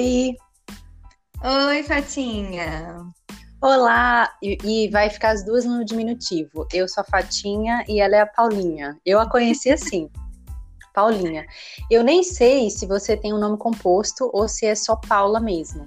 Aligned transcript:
Oi! 0.00 0.34
Oi, 1.44 1.82
Fatinha! 1.82 3.04
Olá! 3.60 4.32
E, 4.42 4.56
e, 4.64 4.88
vai 4.88 5.10
ficar 5.10 5.32
as 5.32 5.44
duas 5.44 5.66
no 5.66 5.84
diminutivo. 5.84 6.66
Eu 6.72 6.88
sou 6.88 7.02
a 7.02 7.04
Fatinha 7.04 7.84
e 7.86 8.00
ela 8.00 8.16
é 8.16 8.20
a 8.20 8.26
Paulinha. 8.26 8.98
Eu 9.04 9.20
a 9.20 9.28
conheci 9.28 9.68
assim, 9.70 10.08
Paulinha. 10.94 11.44
Eu 11.90 12.02
nem 12.02 12.22
sei 12.22 12.70
se 12.70 12.86
você 12.86 13.14
tem 13.14 13.34
um 13.34 13.38
nome 13.38 13.58
composto 13.58 14.30
ou 14.32 14.48
se 14.48 14.64
é 14.64 14.74
só 14.74 14.96
Paula 14.96 15.38
mesmo. 15.38 15.86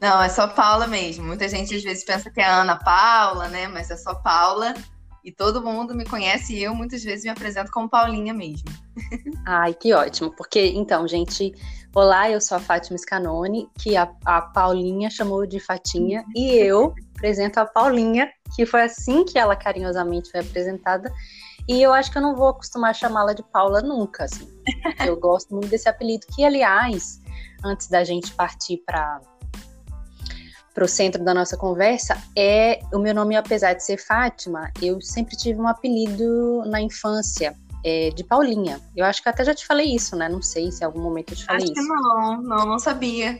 Não, 0.00 0.22
é 0.22 0.30
só 0.30 0.48
Paula 0.48 0.86
mesmo. 0.86 1.26
Muita 1.26 1.46
gente 1.46 1.76
às 1.76 1.82
vezes 1.82 2.02
pensa 2.02 2.30
que 2.30 2.40
é 2.40 2.48
Ana 2.48 2.76
Paula, 2.76 3.48
né? 3.48 3.68
Mas 3.68 3.90
é 3.90 3.98
só 3.98 4.14
Paula. 4.14 4.72
E 5.22 5.30
todo 5.30 5.62
mundo 5.62 5.94
me 5.94 6.06
conhece 6.06 6.54
e 6.54 6.62
eu 6.62 6.74
muitas 6.74 7.04
vezes 7.04 7.24
me 7.24 7.30
apresento 7.30 7.70
como 7.70 7.86
Paulinha 7.86 8.32
mesmo. 8.32 8.70
Ai, 9.46 9.74
que 9.74 9.92
ótimo. 9.92 10.34
Porque, 10.34 10.68
então, 10.68 11.06
gente, 11.06 11.52
olá, 11.94 12.30
eu 12.30 12.40
sou 12.40 12.56
a 12.56 12.60
Fátima 12.60 12.96
Scanone, 12.98 13.68
que 13.78 13.96
a, 13.96 14.10
a 14.24 14.42
Paulinha 14.42 15.10
chamou 15.10 15.46
de 15.46 15.58
Fatinha, 15.58 16.24
e 16.34 16.54
eu 16.54 16.94
apresento 17.16 17.58
a 17.58 17.66
Paulinha, 17.66 18.30
que 18.54 18.64
foi 18.64 18.82
assim 18.82 19.24
que 19.24 19.38
ela 19.38 19.56
carinhosamente 19.56 20.30
foi 20.30 20.40
apresentada. 20.40 21.12
E 21.68 21.82
eu 21.82 21.92
acho 21.92 22.10
que 22.10 22.18
eu 22.18 22.22
não 22.22 22.34
vou 22.34 22.48
acostumar 22.48 22.90
a 22.90 22.94
chamá-la 22.94 23.32
de 23.32 23.42
Paula 23.42 23.80
nunca, 23.80 24.24
assim. 24.24 24.48
Eu 25.06 25.16
gosto 25.16 25.54
muito 25.54 25.68
desse 25.68 25.88
apelido, 25.88 26.26
que, 26.34 26.44
aliás, 26.44 27.20
antes 27.62 27.86
da 27.86 28.02
gente 28.02 28.32
partir 28.32 28.78
para 28.78 29.20
para 30.72 30.84
o 30.84 30.88
centro 30.88 31.24
da 31.24 31.34
nossa 31.34 31.56
conversa 31.56 32.16
é 32.36 32.80
o 32.94 32.98
meu 32.98 33.12
nome, 33.12 33.36
apesar 33.36 33.74
de 33.74 33.84
ser 33.84 33.96
Fátima, 33.98 34.70
eu 34.80 35.00
sempre 35.00 35.36
tive 35.36 35.60
um 35.60 35.66
apelido 35.66 36.62
na 36.64 36.80
infância 36.80 37.56
é, 37.84 38.10
de 38.10 38.24
Paulinha. 38.24 38.80
Eu 38.96 39.04
acho 39.04 39.22
que 39.22 39.28
até 39.28 39.44
já 39.44 39.54
te 39.54 39.66
falei 39.66 39.94
isso, 39.94 40.16
né? 40.16 40.28
Não 40.28 40.42
sei 40.42 40.70
se 40.70 40.82
em 40.82 40.86
algum 40.86 41.00
momento 41.00 41.32
eu 41.32 41.36
te 41.36 41.44
falei 41.44 41.64
acho 41.64 41.72
isso. 41.72 41.82
Que 41.82 41.88
não, 41.88 42.42
não, 42.42 42.66
não 42.66 42.78
sabia. 42.78 43.38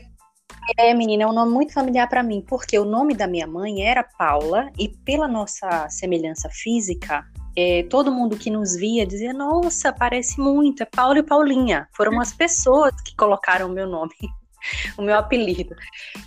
É, 0.77 0.93
menina, 0.93 1.23
é 1.23 1.27
um 1.27 1.33
nome 1.33 1.51
muito 1.51 1.73
familiar 1.73 2.07
para 2.07 2.23
mim, 2.23 2.43
porque 2.47 2.77
o 2.77 2.85
nome 2.85 3.13
da 3.15 3.27
minha 3.27 3.47
mãe 3.47 3.83
era 3.83 4.03
Paula 4.03 4.69
e 4.77 4.89
pela 4.89 5.27
nossa 5.27 5.89
semelhança 5.89 6.49
física, 6.49 7.25
é, 7.57 7.83
todo 7.83 8.11
mundo 8.11 8.37
que 8.37 8.49
nos 8.49 8.75
via 8.75 9.05
dizia: 9.05 9.33
Nossa, 9.33 9.91
parece 9.91 10.39
muito, 10.39 10.83
é 10.83 10.85
Paula 10.85 11.19
e 11.19 11.23
Paulinha. 11.23 11.87
Foram 11.95 12.19
as 12.19 12.33
pessoas 12.33 12.93
que 13.01 13.15
colocaram 13.15 13.67
o 13.67 13.71
meu 13.71 13.87
nome. 13.87 14.13
o 14.97 15.01
meu 15.01 15.15
apelido. 15.15 15.75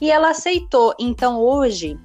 E 0.01 0.11
ela 0.11 0.31
aceitou. 0.31 0.95
Então 0.99 1.41
hoje 1.41 1.99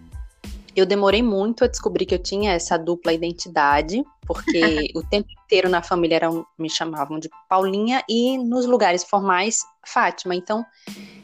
eu 0.80 0.86
demorei 0.86 1.22
muito 1.22 1.64
a 1.64 1.68
descobrir 1.68 2.06
que 2.06 2.16
eu 2.16 2.20
tinha 2.20 2.54
essa 2.54 2.78
dupla 2.78 3.14
identidade, 3.14 4.04
porque 4.26 4.92
o 4.96 5.04
tempo 5.04 5.28
inteiro 5.44 5.70
na 5.70 5.82
família 5.82 6.16
eram, 6.16 6.46
me 6.58 6.70
chamavam 6.70 7.20
de 7.20 7.30
Paulinha 7.48 8.04
e 8.08 8.38
nos 8.38 8.66
lugares 8.66 9.04
formais 9.04 9.60
Fátima. 9.86 10.36
Então 10.36 10.66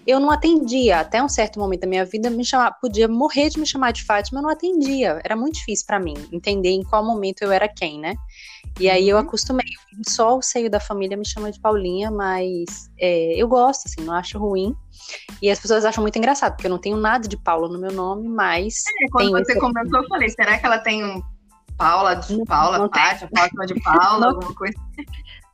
eu 0.05 0.19
não 0.19 0.29
atendia 0.29 0.99
até 0.99 1.21
um 1.21 1.29
certo 1.29 1.59
momento 1.59 1.81
da 1.81 1.87
minha 1.87 2.05
vida 2.05 2.29
me 2.29 2.45
chamar, 2.45 2.71
podia 2.79 3.07
morrer 3.07 3.49
de 3.49 3.59
me 3.59 3.65
chamar 3.65 3.91
de 3.91 4.03
Fátima, 4.03 4.39
eu 4.39 4.43
não 4.43 4.49
atendia. 4.49 5.19
Era 5.23 5.35
muito 5.35 5.55
difícil 5.55 5.85
para 5.87 5.99
mim 5.99 6.13
entender 6.31 6.69
em 6.69 6.83
qual 6.83 7.03
momento 7.03 7.41
eu 7.41 7.51
era 7.51 7.67
quem, 7.67 7.99
né? 7.99 8.15
E 8.79 8.89
aí 8.89 9.07
eu 9.07 9.17
uhum. 9.17 9.23
acostumei. 9.23 9.65
Só 10.07 10.37
o 10.37 10.41
seio 10.41 10.69
da 10.69 10.79
família 10.79 11.15
me 11.15 11.25
chama 11.25 11.51
de 11.51 11.59
Paulinha, 11.59 12.11
mas 12.11 12.89
é, 12.99 13.33
eu 13.35 13.47
gosto, 13.47 13.85
assim, 13.85 14.05
não 14.05 14.13
acho 14.13 14.37
ruim. 14.37 14.75
E 15.41 15.49
as 15.49 15.59
pessoas 15.59 15.85
acham 15.85 16.01
muito 16.01 16.17
engraçado, 16.17 16.53
porque 16.53 16.67
eu 16.67 16.71
não 16.71 16.77
tenho 16.77 16.97
nada 16.97 17.27
de 17.27 17.37
Paula 17.37 17.69
no 17.69 17.79
meu 17.79 17.91
nome, 17.91 18.27
mas. 18.27 18.83
É, 19.01 19.09
quando 19.11 19.31
você 19.31 19.57
comentou, 19.57 20.01
eu 20.01 20.07
falei, 20.07 20.29
será 20.29 20.57
que 20.57 20.65
ela 20.65 20.79
tem 20.79 21.03
um 21.03 21.21
Paula 21.77 22.15
de 22.15 22.45
Paula, 22.45 22.89
Fátima, 22.93 23.29
Fátima 23.35 23.65
de 23.65 23.81
Paula, 23.81 24.27
alguma 24.35 24.53
coisa? 24.53 24.75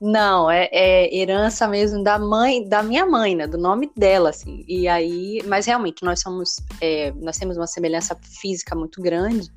Não, 0.02 0.50
é, 0.50 0.68
é, 0.72 1.16
herança 1.16 1.68
mesmo 1.68 2.04
da 2.04 2.18
mãe, 2.18 2.68
da 2.68 2.82
minha 2.82 3.06
mãe, 3.06 3.36
né? 3.36 3.46
Do 3.46 3.60
nome 3.60 3.92
dela, 3.96 4.32
assim. 4.32 4.66
E 4.68 4.88
aí, 4.88 5.44
mas 5.46 5.68
realmente 5.68 6.04
nós 6.04 6.20
somos, 6.22 6.56
é, 6.82 7.12
nós 7.18 7.38
temos 7.38 7.56
uma 7.56 7.68
semelhança 7.68 8.18
física 8.42 8.76
muito 8.76 9.00
grande. 9.00 9.48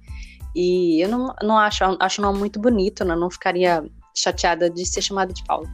E 0.54 1.02
eu 1.02 1.08
não, 1.08 1.34
não 1.42 1.56
acho, 1.56 1.82
acho 1.98 2.20
o 2.20 2.24
nome 2.24 2.38
muito 2.38 2.60
bonito, 2.60 3.06
né? 3.06 3.16
Não 3.16 3.30
ficaria 3.30 3.82
chateada 4.14 4.68
de 4.68 4.84
ser 4.84 5.00
chamada 5.00 5.32
de 5.32 5.42
Paula. 5.44 5.66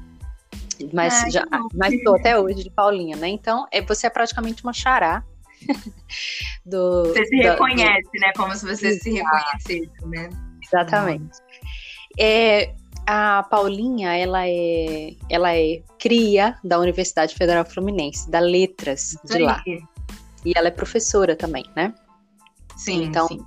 Mas 0.92 1.24
Ai, 1.24 1.30
já, 1.32 1.44
mas 1.74 1.92
estou 1.92 2.14
até 2.14 2.38
hoje 2.38 2.62
de 2.62 2.70
Paulinha, 2.70 3.16
né? 3.16 3.28
Então, 3.28 3.66
é, 3.72 3.82
você 3.82 4.06
é 4.06 4.10
praticamente 4.10 4.62
uma 4.62 4.72
xará. 4.72 5.24
do, 6.64 7.06
você 7.06 7.26
se 7.26 7.36
reconhece, 7.36 8.08
do... 8.14 8.20
né? 8.20 8.32
Como 8.36 8.54
se 8.54 8.64
você 8.64 8.86
Exato. 8.86 9.02
se 9.02 9.10
reconhecesse, 9.10 10.06
né? 10.06 10.30
Exatamente. 10.62 11.38
É, 12.18 12.72
a 13.12 13.42
Paulinha, 13.42 14.14
ela 14.14 14.46
é, 14.46 15.16
ela 15.28 15.52
é 15.52 15.82
cria 15.98 16.56
da 16.62 16.78
Universidade 16.78 17.34
Federal 17.34 17.64
Fluminense, 17.64 18.30
da 18.30 18.38
Letras 18.38 19.16
de 19.24 19.38
lá. 19.38 19.60
E 20.44 20.52
ela 20.54 20.68
é 20.68 20.70
professora 20.70 21.34
também, 21.34 21.64
né? 21.74 21.92
Sim, 22.76 23.02
então, 23.02 23.26
sim. 23.26 23.40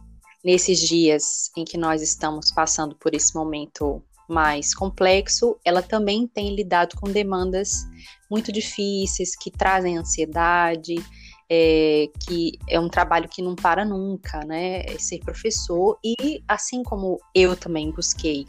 nesses 0.43 0.79
dias 0.79 1.49
em 1.55 1.63
que 1.63 1.77
nós 1.77 2.01
estamos 2.01 2.51
passando 2.51 2.93
por 2.97 3.15
esse 3.15 3.33
momento 3.33 4.03
mais 4.27 4.75
complexo, 4.75 5.57
ela 5.63 5.81
também 5.81 6.27
tem 6.27 6.53
lidado 6.53 6.97
com 6.97 7.09
demandas 7.09 7.87
muito 8.29 8.51
difíceis, 8.51 9.33
que 9.33 9.49
trazem 9.49 9.97
ansiedade, 9.97 10.95
é, 11.55 12.09
que 12.25 12.57
é 12.67 12.79
um 12.79 12.89
trabalho 12.89 13.29
que 13.29 13.43
não 13.43 13.55
para 13.55 13.85
nunca, 13.85 14.39
né? 14.39 14.81
É 14.87 14.97
ser 14.97 15.19
professor 15.19 15.99
e 16.03 16.43
assim 16.47 16.81
como 16.81 17.19
eu 17.35 17.55
também 17.55 17.91
busquei 17.91 18.47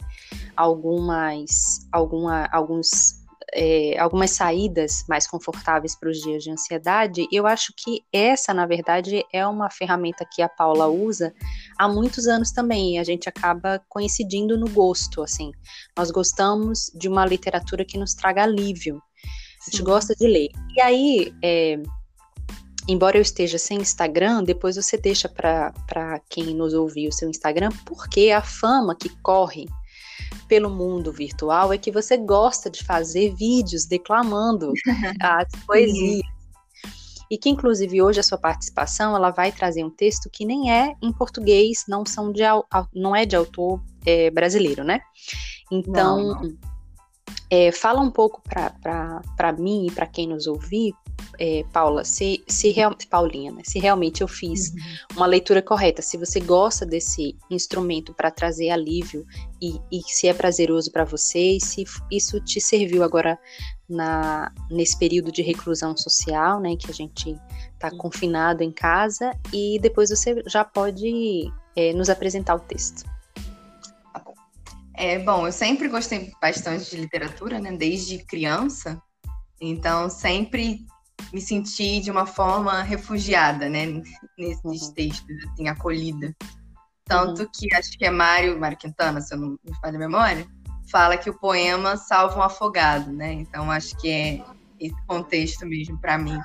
algumas, 0.57 1.87
alguma, 1.91 2.47
alguns 2.51 3.23
é, 3.53 3.97
algumas 3.99 4.31
saídas 4.31 5.05
mais 5.07 5.27
confortáveis 5.27 5.95
para 5.95 6.09
os 6.09 6.19
dias 6.19 6.43
de 6.43 6.51
ansiedade, 6.51 7.27
eu 7.31 7.45
acho 7.45 7.71
que 7.77 8.01
essa, 8.11 8.53
na 8.53 8.65
verdade, 8.65 9.23
é 9.31 9.45
uma 9.45 9.69
ferramenta 9.69 10.25
que 10.29 10.41
a 10.41 10.49
Paula 10.49 10.87
usa 10.87 11.33
há 11.77 11.87
muitos 11.87 12.27
anos 12.27 12.51
também, 12.51 12.95
e 12.95 12.97
a 12.97 13.03
gente 13.03 13.29
acaba 13.29 13.79
coincidindo 13.87 14.57
no 14.57 14.67
gosto, 14.67 15.21
assim. 15.21 15.51
Nós 15.95 16.11
gostamos 16.11 16.91
de 16.95 17.07
uma 17.07 17.25
literatura 17.25 17.85
que 17.85 17.97
nos 17.97 18.13
traga 18.13 18.43
alívio, 18.43 19.01
a 19.61 19.69
gente 19.69 19.77
Sim. 19.77 19.83
gosta 19.83 20.15
de 20.15 20.27
ler. 20.27 20.49
E 20.75 20.81
aí, 20.81 21.33
é, 21.41 21.79
embora 22.87 23.17
eu 23.17 23.21
esteja 23.21 23.57
sem 23.57 23.79
Instagram, 23.79 24.43
depois 24.43 24.75
você 24.75 24.97
deixa 24.97 25.27
para 25.27 26.19
quem 26.29 26.53
nos 26.53 26.73
ouviu 26.73 27.09
o 27.09 27.13
seu 27.13 27.29
Instagram, 27.29 27.69
porque 27.85 28.31
a 28.31 28.41
fama 28.41 28.95
que 28.95 29.09
corre 29.21 29.67
pelo 30.47 30.69
mundo 30.69 31.11
virtual 31.11 31.73
é 31.73 31.77
que 31.77 31.91
você 31.91 32.17
gosta 32.17 32.69
de 32.69 32.83
fazer 32.83 33.33
vídeos 33.35 33.85
declamando 33.85 34.73
as 35.21 35.47
poesias. 35.65 36.21
E 37.29 37.39
que, 37.39 37.49
inclusive, 37.49 38.03
hoje 38.03 38.19
a 38.19 38.23
sua 38.23 38.37
participação 38.37 39.15
ela 39.15 39.31
vai 39.31 39.51
trazer 39.51 39.83
um 39.83 39.89
texto 39.89 40.29
que 40.29 40.45
nem 40.45 40.71
é 40.71 40.95
em 41.01 41.11
português, 41.11 41.83
não, 41.87 42.05
são 42.05 42.31
de, 42.31 42.43
não 42.93 43.15
é 43.15 43.25
de 43.25 43.35
autor 43.35 43.81
é, 44.05 44.29
brasileiro, 44.29 44.83
né? 44.83 45.01
Então, 45.71 46.21
não, 46.21 46.43
não. 46.43 46.57
É, 47.49 47.71
fala 47.71 47.99
um 47.99 48.11
pouco 48.11 48.43
para 48.43 49.51
mim 49.57 49.87
e 49.87 49.91
para 49.91 50.05
quem 50.05 50.27
nos 50.27 50.45
ouvir 50.45 50.93
é, 51.39 51.63
Paula, 51.71 52.03
se, 52.03 52.43
se 52.47 52.71
real, 52.71 52.95
Paulinha, 53.09 53.51
né, 53.51 53.61
se 53.63 53.79
realmente 53.79 54.21
eu 54.21 54.27
fiz 54.27 54.69
uhum. 54.69 55.17
uma 55.17 55.25
leitura 55.25 55.61
correta, 55.61 56.01
se 56.01 56.17
você 56.17 56.39
gosta 56.39 56.85
desse 56.85 57.37
instrumento 57.49 58.13
para 58.13 58.31
trazer 58.31 58.69
alívio 58.69 59.25
e, 59.61 59.79
e, 59.91 60.01
se 60.03 60.27
é 60.27 60.33
prazeroso 60.33 60.91
para 60.91 61.03
você, 61.03 61.57
e 61.57 61.61
se 61.61 61.83
isso 62.11 62.39
te 62.39 62.61
serviu 62.61 63.03
agora 63.03 63.37
na, 63.87 64.51
nesse 64.69 64.97
período 64.97 65.31
de 65.31 65.41
reclusão 65.41 65.95
social, 65.95 66.59
né, 66.59 66.75
que 66.75 66.89
a 66.89 66.93
gente 66.93 67.37
está 67.73 67.89
uhum. 67.91 67.97
confinado 67.97 68.63
em 68.63 68.71
casa, 68.71 69.31
e 69.53 69.79
depois 69.79 70.09
você 70.09 70.41
já 70.47 70.63
pode 70.63 71.51
é, 71.75 71.93
nos 71.93 72.09
apresentar 72.09 72.55
o 72.55 72.59
texto. 72.59 73.03
Tá 74.13 74.19
bom. 74.19 74.33
É, 74.95 75.19
bom, 75.19 75.45
eu 75.45 75.51
sempre 75.51 75.87
gostei 75.87 76.31
bastante 76.41 76.89
de 76.89 76.97
literatura, 76.97 77.59
né, 77.59 77.71
desde 77.71 78.19
criança. 78.19 79.01
Então, 79.59 80.09
sempre 80.09 80.85
me 81.33 81.41
senti 81.41 81.99
de 81.99 82.11
uma 82.11 82.25
forma 82.25 82.81
refugiada, 82.81 83.69
né, 83.69 83.85
nesses 84.37 84.87
uhum. 84.87 84.93
textos, 84.93 85.35
assim, 85.51 85.67
acolhida. 85.67 86.35
Tanto 87.05 87.43
uhum. 87.43 87.49
que 87.53 87.73
acho 87.75 87.97
que 87.97 88.05
é 88.05 88.09
Mário, 88.09 88.59
Mário 88.59 88.77
Quintana, 88.77 89.21
se 89.21 89.33
eu 89.33 89.39
não 89.39 89.49
me 89.63 89.75
falho 89.81 89.95
a 89.95 89.99
memória, 89.99 90.47
fala 90.91 91.17
que 91.17 91.29
o 91.29 91.39
poema 91.39 91.97
salva 91.97 92.39
um 92.39 92.43
afogado, 92.43 93.11
né? 93.11 93.33
Então 93.33 93.69
acho 93.69 93.95
que 93.97 94.09
é 94.09 94.43
esse 94.79 95.05
contexto 95.07 95.65
mesmo 95.65 95.99
para 95.99 96.17
mim. 96.17 96.39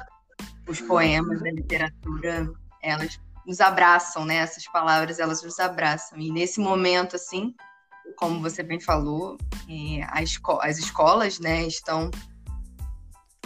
Os 0.66 0.80
poemas 0.80 1.40
da 1.42 1.50
literatura, 1.50 2.50
elas 2.82 3.18
nos 3.46 3.60
abraçam, 3.60 4.24
né? 4.24 4.36
Essas 4.36 4.66
palavras, 4.68 5.18
elas 5.18 5.42
nos 5.42 5.58
abraçam. 5.58 6.18
E 6.18 6.30
nesse 6.30 6.60
momento, 6.60 7.16
assim, 7.16 7.54
como 8.16 8.40
você 8.40 8.62
bem 8.62 8.80
falou, 8.80 9.36
é, 9.68 10.02
as 10.12 10.78
escolas, 10.78 11.38
né, 11.38 11.66
estão 11.66 12.10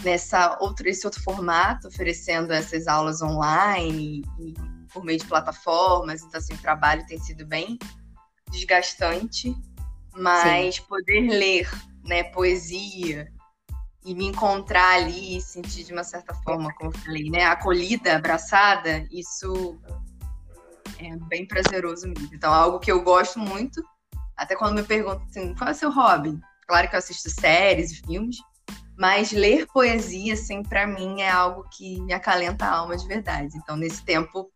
nessa 0.05 0.57
outro, 0.61 0.87
esse 0.87 1.05
outro 1.05 1.21
formato, 1.21 1.87
oferecendo 1.87 2.53
essas 2.53 2.87
aulas 2.87 3.21
online 3.21 4.23
e, 4.39 4.53
por 4.93 5.03
meio 5.03 5.19
de 5.19 5.25
plataformas. 5.25 6.21
Então, 6.21 6.39
assim, 6.39 6.53
o 6.53 6.59
trabalho 6.59 7.05
tem 7.07 7.19
sido 7.19 7.45
bem 7.45 7.77
desgastante, 8.51 9.53
mas 10.15 10.75
Sim. 10.75 10.83
poder 10.83 11.27
ler 11.27 11.69
né, 12.05 12.23
poesia 12.23 13.27
e 14.05 14.13
me 14.13 14.25
encontrar 14.25 14.97
ali 14.97 15.37
e 15.37 15.41
sentir 15.41 15.83
de 15.83 15.91
uma 15.91 16.03
certa 16.03 16.33
forma, 16.35 16.71
como 16.75 16.91
eu 16.91 16.99
falei, 16.99 17.29
né, 17.31 17.43
acolhida, 17.43 18.15
abraçada, 18.15 19.05
isso 19.11 19.81
é 20.99 21.17
bem 21.27 21.47
prazeroso 21.47 22.07
mesmo. 22.07 22.29
Então, 22.31 22.53
é 22.53 22.55
algo 22.55 22.79
que 22.79 22.91
eu 22.91 23.03
gosto 23.03 23.39
muito. 23.39 23.83
Até 24.37 24.55
quando 24.55 24.75
me 24.75 24.83
perguntam 24.83 25.25
assim, 25.25 25.55
qual 25.55 25.69
é 25.69 25.73
o 25.73 25.75
seu 25.75 25.89
hobby? 25.91 26.39
Claro 26.67 26.87
que 26.87 26.95
eu 26.95 26.99
assisto 26.99 27.29
séries 27.29 27.91
e 27.91 28.01
filmes, 28.05 28.37
mas 28.97 29.31
ler 29.31 29.67
poesia, 29.67 30.33
assim, 30.33 30.63
para 30.63 30.87
mim 30.87 31.21
é 31.21 31.29
algo 31.29 31.67
que 31.69 31.99
me 32.01 32.13
acalenta 32.13 32.65
a 32.65 32.77
alma 32.77 32.95
de 32.95 33.07
verdade. 33.07 33.57
Então, 33.57 33.75
nesse 33.75 34.03
tempo, 34.03 34.49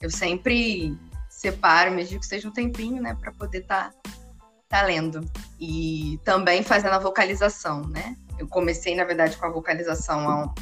eu 0.00 0.10
sempre 0.10 0.96
separo, 1.28 1.92
mesmo 1.92 2.20
que 2.20 2.26
seja 2.26 2.48
um 2.48 2.52
tempinho, 2.52 3.02
né, 3.02 3.16
para 3.18 3.32
poder 3.32 3.58
estar 3.58 3.90
tá, 3.90 4.10
tá 4.68 4.82
lendo. 4.82 5.28
E 5.58 6.20
também 6.24 6.62
fazendo 6.62 6.94
a 6.94 6.98
vocalização, 6.98 7.82
né? 7.82 8.16
Eu 8.38 8.46
comecei, 8.46 8.94
na 8.94 9.04
verdade, 9.04 9.36
com 9.36 9.46
a 9.46 9.50
vocalização 9.50 10.28
há, 10.28 10.44
um, 10.44 10.54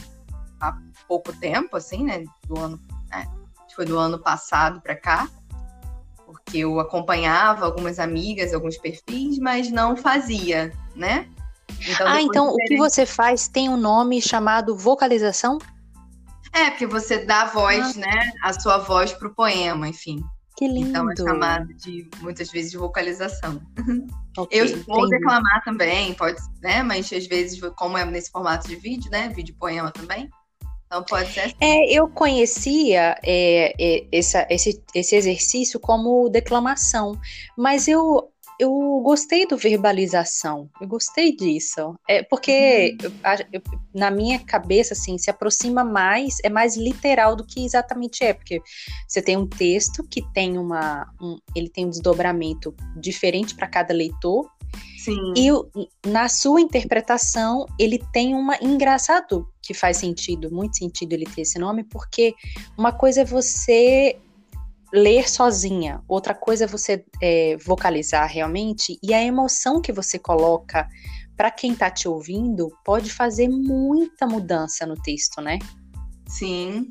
há 0.61 0.79
pouco 1.09 1.33
tempo, 1.33 1.77
assim, 1.77 2.05
né? 2.05 2.25
Do 2.47 2.59
ano, 2.59 2.81
é, 3.13 3.27
foi 3.75 3.85
do 3.85 3.99
ano 3.99 4.19
passado 4.19 4.81
para 4.81 4.95
cá, 4.95 5.29
porque 6.25 6.59
eu 6.59 6.79
acompanhava 6.79 7.65
algumas 7.65 7.99
amigas, 7.99 8.55
alguns 8.55 8.79
perfis, 8.79 9.39
mas 9.39 9.71
não 9.71 9.97
fazia, 9.97 10.73
né? 10.95 11.29
Então, 11.81 12.07
ah, 12.07 12.23
então 12.23 12.49
o 12.49 12.57
que 12.57 12.77
você 12.77 13.05
faz 13.05 13.49
tem 13.49 13.69
um 13.69 13.77
nome 13.77 14.21
chamado 14.21 14.77
vocalização? 14.77 15.59
É, 16.53 16.71
porque 16.71 16.87
você 16.87 17.19
dá 17.19 17.43
a 17.43 17.47
voz, 17.47 17.97
ah. 17.97 18.01
né? 18.01 18.33
A 18.43 18.59
sua 18.59 18.79
voz 18.79 19.13
para 19.13 19.29
o 19.29 19.35
poema, 19.35 19.89
enfim. 19.89 20.23
Que 20.57 20.67
lindo. 20.67 20.89
Então 20.89 21.11
é 21.11 21.17
chamado 21.17 21.75
de 21.75 22.09
muitas 22.21 22.51
vezes 22.51 22.71
de 22.71 22.79
vocalização. 22.79 23.61
Okay, 24.39 24.61
eu 24.61 24.85
vou 24.85 25.09
declamar 25.09 25.65
também, 25.65 26.13
pode, 26.13 26.37
né? 26.61 26.83
Mas 26.83 27.11
às 27.11 27.27
vezes, 27.27 27.59
como 27.75 27.97
é 27.97 28.05
nesse 28.05 28.31
formato 28.31 28.69
de 28.69 28.77
vídeo, 28.77 29.11
né? 29.11 29.31
Vídeo 29.31 29.57
poema 29.59 29.91
também. 29.91 30.29
Então 30.87 31.03
pode 31.03 31.33
ser 31.33 31.41
assim. 31.41 31.55
É, 31.59 31.91
eu 31.91 32.07
conhecia 32.07 33.19
é, 33.25 33.73
é, 33.79 34.07
essa, 34.13 34.47
esse, 34.51 34.83
esse 34.95 35.17
exercício 35.17 35.81
como 35.81 36.29
declamação, 36.29 37.19
mas 37.57 37.89
eu 37.89 38.31
eu 38.59 39.01
gostei 39.03 39.47
do 39.47 39.57
verbalização, 39.57 40.69
eu 40.81 40.89
gostei 40.89 41.35
disso. 41.35 41.95
É, 42.09 42.23
porque 42.23 42.97
uhum. 43.03 43.13
eu, 43.53 43.61
eu, 43.61 43.63
na 43.95 44.11
minha 44.11 44.39
cabeça, 44.39 44.95
assim, 44.95 45.19
se 45.19 45.31
aproxima 45.31 45.85
mais, 45.85 46.39
é 46.43 46.49
mais 46.49 46.77
literal 46.77 47.37
do 47.37 47.47
que 47.47 47.65
exatamente 47.65 48.25
é, 48.25 48.33
porque 48.33 48.61
você 49.07 49.21
tem 49.21 49.37
um 49.37 49.47
texto 49.47 50.03
que 50.05 50.23
tem 50.33 50.59
uma. 50.59 51.07
Um, 51.21 51.39
ele 51.55 51.69
tem 51.69 51.87
um 51.87 51.91
desdobramento 51.91 52.75
diferente 52.97 53.55
para 53.55 53.67
cada 53.67 53.93
leitor. 53.93 54.51
Sim. 54.99 55.35
E 55.37 55.49
na 56.09 56.29
sua 56.29 56.61
interpretação, 56.61 57.67
ele 57.79 58.03
tem 58.13 58.35
uma. 58.35 58.57
Engraçado 58.61 59.47
que 59.63 59.75
faz 59.75 59.99
sentido, 59.99 60.51
muito 60.51 60.77
sentido 60.77 61.13
ele 61.13 61.27
ter 61.27 61.43
esse 61.43 61.59
nome, 61.59 61.85
porque 61.85 62.35
uma 62.79 62.93
coisa 62.93 63.23
é 63.23 63.25
você 63.25 64.17
ler 64.93 65.29
sozinha, 65.29 66.03
outra 66.09 66.35
coisa 66.35 66.65
é 66.65 66.67
você 66.67 67.05
é, 67.21 67.57
vocalizar 67.59 68.29
realmente, 68.29 68.99
e 69.03 69.13
a 69.13 69.23
emoção 69.23 69.81
que 69.81 69.93
você 69.93 70.19
coloca 70.19 70.89
para 71.37 71.51
quem 71.51 71.73
está 71.73 71.91
te 71.91 72.09
ouvindo 72.09 72.73
pode 72.85 73.13
fazer 73.13 73.49
muita 73.49 74.27
mudança 74.27 74.87
no 74.87 74.95
texto, 74.95 75.41
né? 75.41 75.59
Sim, 76.27 76.89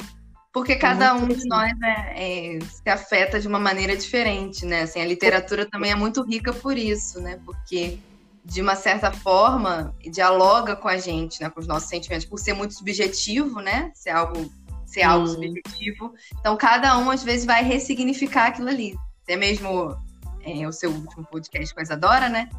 porque 0.54 0.74
é 0.74 0.76
cada 0.78 1.14
um 1.16 1.28
de 1.28 1.46
nós 1.48 1.72
é, 1.84 2.56
é, 2.56 2.60
se 2.62 2.90
afeta 2.90 3.40
de 3.40 3.48
uma 3.48 3.60
maneira 3.60 3.98
diferente, 3.98 4.66
né? 4.66 4.84
Assim, 4.84 5.02
a 5.02 5.06
literatura 5.06 5.70
também 5.70 5.92
é 5.92 5.96
muito 5.96 6.24
rica 6.24 6.54
por 6.54 6.78
isso, 6.78 7.20
né? 7.20 7.40
Porque 7.44 8.00
de 8.46 8.62
uma 8.62 8.76
certa 8.76 9.12
forma 9.12 9.94
dialoga 10.10 10.76
com 10.76 10.88
a 10.88 10.98
gente, 10.98 11.42
né? 11.42 11.50
Com 11.50 11.60
os 11.60 11.68
nossos 11.68 11.90
sentimentos, 11.90 12.26
por 12.26 12.40
ser 12.40 12.54
muito 12.54 12.76
subjetivo, 12.76 13.60
né? 13.60 13.92
Ser 13.94 14.12
algo 14.12 14.50
ser 14.96 15.04
algo 15.04 15.28
subjetivo. 15.28 16.14
Então, 16.40 16.56
cada 16.56 16.98
um, 16.98 17.12
às 17.12 17.24
vezes, 17.24 17.46
vai 17.46 17.64
ressignificar 17.64 18.48
aquilo 18.48 18.70
ali. 18.70 18.96
Até 19.24 19.36
mesmo 19.36 19.98
é, 20.44 20.66
o 20.68 20.72
seu 20.72 20.90
último 20.92 21.26
podcast 21.26 21.74
com 21.74 21.82
a 21.82 21.84
Isadora, 21.84 22.30
né? 22.30 22.50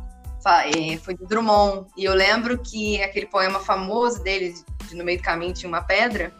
É, 0.76 0.96
foi 0.98 1.14
do 1.14 1.26
Drummond. 1.26 1.88
E 1.96 2.04
eu 2.04 2.14
lembro 2.14 2.58
que 2.58 3.02
aquele 3.02 3.26
poema 3.26 3.58
famoso 3.58 4.22
dele, 4.22 4.54
de 4.88 4.94
No 4.94 5.02
Meio 5.02 5.18
do 5.18 5.24
Caminho 5.24 5.52
Tinha 5.52 5.68
uma 5.68 5.82
Pedra, 5.82 6.32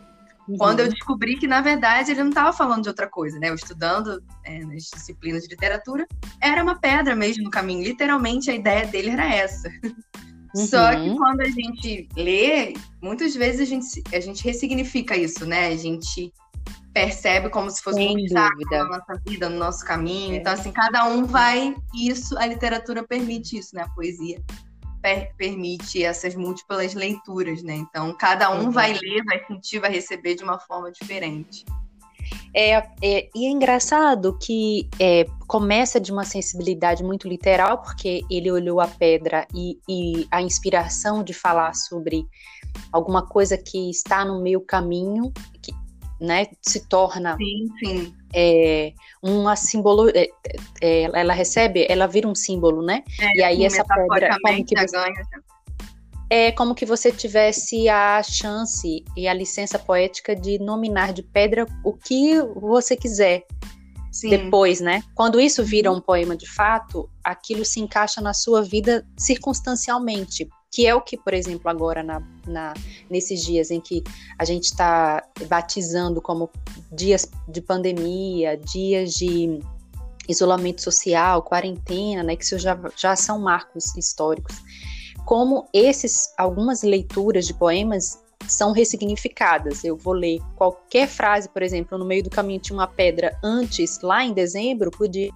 uhum. 0.46 0.56
quando 0.56 0.80
eu 0.80 0.88
descobri 0.88 1.36
que, 1.36 1.46
na 1.48 1.60
verdade, 1.60 2.12
ele 2.12 2.22
não 2.22 2.28
estava 2.28 2.52
falando 2.52 2.84
de 2.84 2.88
outra 2.88 3.08
coisa, 3.08 3.36
né? 3.40 3.48
Eu 3.48 3.54
estudando 3.54 4.22
é, 4.44 4.60
nas 4.60 4.84
disciplinas 4.84 5.42
de 5.42 5.48
literatura, 5.48 6.06
era 6.40 6.62
uma 6.62 6.78
pedra 6.78 7.16
mesmo 7.16 7.42
no 7.42 7.50
caminho. 7.50 7.82
Literalmente, 7.82 8.48
a 8.48 8.54
ideia 8.54 8.86
dele 8.86 9.10
era 9.10 9.28
essa. 9.28 9.68
Uhum. 10.56 10.66
Só 10.66 10.90
que 10.90 11.08
uhum. 11.08 11.16
quando 11.16 11.40
a 11.42 11.48
gente 11.50 12.08
lê, 12.16 12.72
muitas 13.02 13.34
vezes 13.34 13.60
a 13.60 13.64
gente, 13.64 14.02
a 14.12 14.20
gente 14.20 14.42
ressignifica 14.42 15.14
isso, 15.14 15.44
né? 15.44 15.68
A 15.68 15.76
gente 15.76 16.32
percebe 16.94 17.50
como 17.50 17.68
se 17.70 17.82
fosse 17.82 17.98
Sem 17.98 18.08
um 18.08 18.20
obstáculo 18.20 18.64
na 18.70 18.84
nossa 18.84 19.22
vida, 19.26 19.50
no 19.50 19.58
nosso 19.58 19.84
caminho. 19.84 20.32
É. 20.32 20.36
Então, 20.38 20.54
assim, 20.54 20.72
cada 20.72 21.06
um 21.06 21.26
vai. 21.26 21.76
Isso, 21.94 22.38
a 22.38 22.46
literatura 22.46 23.06
permite 23.06 23.58
isso, 23.58 23.74
né? 23.74 23.82
A 23.82 23.88
poesia 23.90 24.42
per 25.02 25.34
permite 25.36 26.02
essas 26.02 26.34
múltiplas 26.34 26.94
leituras, 26.94 27.62
né? 27.62 27.74
Então, 27.74 28.16
cada 28.16 28.50
um 28.50 28.64
uhum. 28.64 28.70
vai 28.70 28.94
ler, 28.94 29.22
vai 29.24 29.44
sentir, 29.46 29.78
vai 29.78 29.90
receber 29.90 30.36
de 30.36 30.42
uma 30.42 30.58
forma 30.58 30.90
diferente. 30.90 31.66
É, 32.54 32.76
é, 33.02 33.28
e 33.34 33.46
é 33.46 33.50
engraçado 33.50 34.38
que 34.38 34.88
é, 34.98 35.26
começa 35.46 36.00
de 36.00 36.10
uma 36.12 36.24
sensibilidade 36.24 37.02
muito 37.02 37.28
literal, 37.28 37.82
porque 37.82 38.22
ele 38.30 38.50
olhou 38.50 38.80
a 38.80 38.86
pedra 38.86 39.46
e, 39.54 39.78
e, 39.88 40.26
a 40.30 40.40
inspiração 40.40 41.22
de 41.22 41.34
falar 41.34 41.74
sobre 41.74 42.24
alguma 42.92 43.26
coisa 43.26 43.56
que 43.56 43.90
está 43.90 44.24
no 44.24 44.40
meio 44.40 44.60
caminho, 44.60 45.32
que 45.62 45.72
né, 46.20 46.46
se 46.62 46.88
torna 46.88 47.36
sim, 47.36 47.68
sim. 47.78 48.14
É, 48.34 48.92
uma 49.22 49.54
símbolo. 49.54 50.08
É, 50.10 50.28
é, 50.80 51.02
ela 51.18 51.34
recebe, 51.34 51.86
ela 51.88 52.06
vira 52.06 52.26
um 52.26 52.34
símbolo, 52.34 52.82
né? 52.82 53.02
É, 53.20 53.38
e 53.38 53.42
aí 53.42 53.64
essa 53.64 53.84
pedra. 53.84 54.36
Como 54.42 54.64
que 54.64 54.78
você, 54.78 54.96
ganha, 54.96 55.22
é 56.28 56.50
como 56.50 56.74
que 56.74 56.84
você 56.84 57.12
tivesse 57.12 57.88
a 57.88 58.22
chance 58.22 59.04
e 59.16 59.28
a 59.28 59.34
licença 59.34 59.78
poética 59.78 60.34
de 60.34 60.58
nominar 60.58 61.12
de 61.12 61.22
pedra 61.22 61.66
o 61.84 61.92
que 61.92 62.40
você 62.56 62.96
quiser. 62.96 63.46
Sim. 64.10 64.30
Depois, 64.30 64.80
né? 64.80 65.02
Quando 65.14 65.38
isso 65.38 65.62
vira 65.62 65.92
um 65.92 66.00
poema 66.00 66.34
de 66.36 66.50
fato, 66.50 67.08
aquilo 67.22 67.64
se 67.64 67.80
encaixa 67.80 68.20
na 68.20 68.32
sua 68.32 68.62
vida 68.62 69.06
circunstancialmente, 69.16 70.48
que 70.72 70.86
é 70.86 70.94
o 70.94 71.02
que, 71.02 71.18
por 71.18 71.34
exemplo, 71.34 71.68
agora 71.68 72.02
na, 72.02 72.22
na 72.46 72.72
nesses 73.10 73.44
dias 73.44 73.70
em 73.70 73.78
que 73.78 74.02
a 74.38 74.44
gente 74.44 74.64
está 74.64 75.22
batizando 75.48 76.22
como 76.22 76.50
dias 76.90 77.30
de 77.46 77.60
pandemia, 77.60 78.56
dias 78.56 79.12
de 79.12 79.60
isolamento 80.26 80.82
social, 80.82 81.42
quarentena, 81.42 82.22
né? 82.22 82.36
Que 82.36 82.44
isso 82.44 82.58
já, 82.58 82.76
já 82.96 83.14
são 83.14 83.38
marcos 83.38 83.94
históricos 83.96 84.56
como 85.26 85.68
esses 85.74 86.32
algumas 86.38 86.84
leituras 86.84 87.46
de 87.46 87.52
poemas 87.52 88.22
são 88.46 88.70
ressignificadas. 88.70 89.82
Eu 89.82 89.96
vou 89.96 90.14
ler 90.14 90.38
qualquer 90.54 91.08
frase, 91.08 91.48
por 91.48 91.62
exemplo, 91.62 91.98
no 91.98 92.06
meio 92.06 92.22
do 92.22 92.30
caminho 92.30 92.60
tinha 92.60 92.78
uma 92.78 92.86
pedra 92.86 93.36
antes, 93.42 94.00
lá 94.00 94.24
em 94.24 94.32
dezembro, 94.32 94.90
podia 94.90 95.30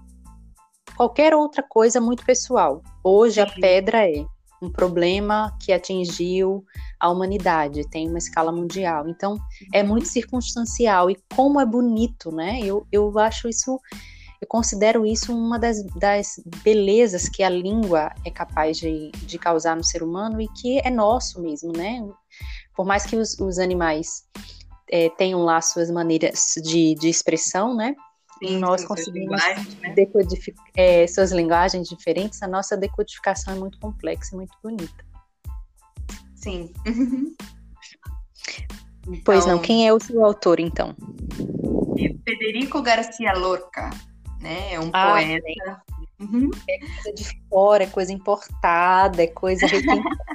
qualquer 0.97 1.35
outra 1.35 1.63
coisa 1.63 2.01
muito 2.01 2.25
pessoal. 2.25 2.83
Hoje 3.03 3.41
a 3.41 3.47
pedra 3.47 4.09
é 4.09 4.25
um 4.63 4.71
problema 4.71 5.57
que 5.61 5.73
atingiu 5.73 6.65
a 7.01 7.11
humanidade, 7.11 7.89
tem 7.91 8.09
uma 8.09 8.19
escala 8.19 8.53
mundial. 8.53 9.09
Então, 9.09 9.39
é 9.73 9.83
muito 9.83 10.07
circunstancial 10.07 11.11
e 11.11 11.17
como 11.35 11.61
é 11.61 11.67
bonito, 11.67 12.31
né? 12.31 12.61
Eu, 12.63 12.87
eu 12.93 13.19
acho 13.19 13.49
isso 13.49 13.81
eu 14.41 14.49
considero 14.49 15.05
isso 15.05 15.37
uma 15.37 15.59
das, 15.59 15.85
das 15.97 16.41
belezas 16.65 17.29
que 17.29 17.43
a 17.43 17.49
língua 17.51 18.11
é 18.25 18.31
capaz 18.31 18.79
de, 18.79 19.11
de 19.11 19.39
causar 19.39 19.77
no 19.77 19.85
ser 19.85 20.03
humano 20.03 20.41
e 20.41 20.49
que 20.49 20.79
é 20.79 20.91
nosso 20.91 21.43
mesmo, 21.43 21.73
né? 21.73 22.09
Por 22.75 22.87
mais 22.87 23.05
que 23.05 23.17
os, 23.17 23.39
os 23.39 23.59
animais 23.59 24.25
é, 24.91 25.11
tenham 25.11 25.45
lá 25.45 25.61
suas 25.61 25.91
maneiras 25.91 26.55
de, 26.63 26.95
de 26.95 27.09
expressão, 27.09 27.77
né? 27.77 27.95
Sim, 28.39 28.59
nós 28.59 28.83
conseguimos 28.83 29.43
né? 29.43 29.93
decodificar 29.95 30.65
é, 30.75 31.07
suas 31.07 31.31
linguagens 31.31 31.87
diferentes, 31.87 32.43
a 32.43 32.49
nossa 32.49 32.75
decodificação 32.75 33.53
é 33.53 33.59
muito 33.59 33.79
complexa 33.79 34.35
e 34.35 34.37
muito 34.37 34.57
bonita. 34.63 35.05
Sim. 36.35 36.73
Pois 39.25 39.45
então, 39.45 39.57
não, 39.57 39.63
quem 39.63 39.89
é 39.89 39.93
o 39.93 39.99
seu 39.99 40.25
autor, 40.25 40.61
então? 40.61 40.95
Federico 42.25 42.81
Garcia 42.81 43.33
Lorca 43.33 43.91
né? 44.41 44.75
É 44.75 44.81
um 44.81 44.91
ah, 44.93 45.13
poeta. 45.13 45.83
Uhum. 46.19 46.51
É 46.69 46.79
coisa 46.79 47.13
de 47.15 47.49
fora, 47.49 47.85
é 47.85 47.87
coisa 47.87 48.13
importada, 48.13 49.23
é 49.23 49.27
coisa 49.27 49.67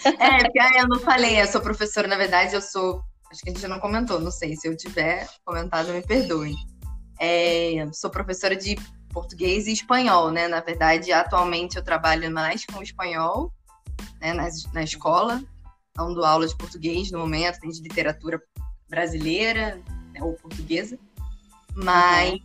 É, 0.04 0.44
porque 0.44 0.58
ah, 0.58 0.70
eu 0.78 0.88
não 0.88 0.98
falei, 0.98 1.40
eu 1.40 1.46
sou 1.46 1.60
professora, 1.60 2.08
na 2.08 2.16
verdade, 2.16 2.54
eu 2.54 2.62
sou. 2.62 3.02
Acho 3.30 3.42
que 3.42 3.50
a 3.50 3.52
gente 3.52 3.68
não 3.68 3.78
comentou, 3.78 4.18
não 4.18 4.30
sei. 4.30 4.56
Se 4.56 4.66
eu 4.66 4.76
tiver 4.76 5.28
comentado, 5.44 5.92
me 5.92 6.02
perdoem. 6.02 6.56
É, 7.18 7.86
sou 7.92 8.10
professora 8.10 8.56
de 8.56 8.76
português 9.10 9.66
e 9.66 9.72
espanhol, 9.72 10.30
né? 10.30 10.48
Na 10.48 10.60
verdade, 10.60 11.12
atualmente 11.12 11.76
eu 11.76 11.84
trabalho 11.84 12.30
mais 12.32 12.64
com 12.64 12.82
espanhol, 12.82 13.52
né, 14.20 14.32
na, 14.32 14.48
na 14.72 14.82
escola, 14.82 15.42
dando 15.94 16.24
aula 16.24 16.46
de 16.46 16.56
português 16.56 17.10
no 17.10 17.18
momento, 17.18 17.60
tem 17.60 17.70
de 17.70 17.82
literatura 17.82 18.40
brasileira 18.88 19.80
né, 20.12 20.22
ou 20.22 20.34
portuguesa. 20.34 20.98
Mas, 21.74 22.32
uhum. 22.32 22.38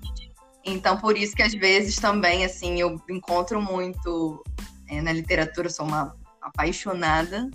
Então, 0.66 0.98
por 0.98 1.18
isso 1.18 1.36
que 1.36 1.44
às 1.44 1.54
vezes 1.54 1.96
também, 1.98 2.44
assim, 2.44 2.80
eu 2.80 3.00
encontro 3.10 3.62
muito 3.62 4.44
é, 4.88 5.02
na 5.02 5.14
literatura, 5.14 5.70
sou 5.70 5.86
uma 5.86 6.16
apaixonada 6.42 7.50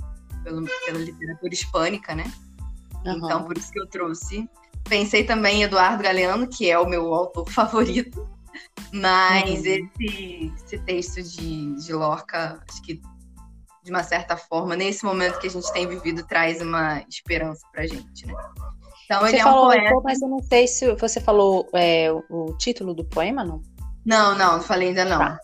pelo, 0.44 0.64
pela 0.86 0.98
literatura 0.98 1.52
hispânica, 1.52 2.14
né? 2.14 2.32
Uhum. 3.04 3.16
Então, 3.16 3.44
por 3.44 3.58
isso 3.58 3.72
que 3.72 3.80
eu 3.80 3.86
trouxe. 3.86 4.48
Pensei 4.88 5.24
também 5.24 5.60
em 5.60 5.62
Eduardo 5.64 6.02
Galeano, 6.02 6.48
que 6.48 6.70
é 6.70 6.78
o 6.78 6.88
meu 6.88 7.12
autor 7.12 7.48
favorito. 7.50 8.28
Mas 8.92 9.60
uhum. 9.60 9.90
esse, 10.00 10.52
esse 10.64 10.78
texto 10.78 11.22
de, 11.22 11.74
de 11.76 11.92
Lorca, 11.92 12.62
acho 12.68 12.82
que 12.82 13.00
de 13.82 13.90
uma 13.90 14.02
certa 14.02 14.36
forma, 14.36 14.76
nesse 14.76 15.04
momento 15.04 15.38
que 15.38 15.46
a 15.46 15.50
gente 15.50 15.72
tem 15.72 15.86
vivido, 15.88 16.26
traz 16.26 16.60
uma 16.60 17.02
esperança 17.08 17.66
pra 17.72 17.86
gente, 17.86 18.26
né? 18.26 18.34
Então, 19.10 19.22
você 19.22 19.34
ele 19.34 19.42
falou, 19.42 19.72
é 19.72 19.76
um 19.76 19.80
poeta... 19.80 20.00
mas 20.04 20.22
eu 20.22 20.28
não 20.28 20.40
sei 20.40 20.68
se 20.68 20.94
você 20.94 21.20
falou 21.20 21.68
é, 21.74 22.12
o 22.12 22.56
título 22.56 22.94
do 22.94 23.04
poema, 23.04 23.42
não? 23.42 23.60
Não, 24.06 24.38
não, 24.38 24.52
não 24.52 24.62
falei 24.62 24.90
ainda 24.90 25.04
não. 25.04 25.18
Tá. 25.18 25.40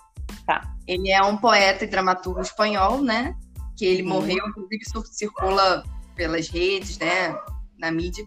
tá. 0.47 0.75
Ele 0.87 1.11
é 1.11 1.21
um 1.21 1.37
poeta 1.37 1.83
e 1.83 1.89
dramaturgo 1.89 2.41
espanhol, 2.41 3.03
né? 3.03 3.35
Que 3.77 3.85
ele 3.85 4.05
uhum. 4.05 4.11
morreu, 4.11 4.39
inclusive 4.47 4.85
circula 5.11 5.83
pelas 6.15 6.49
redes, 6.49 6.97
né? 6.99 7.37
Na 7.77 7.91
mídia. 7.91 8.25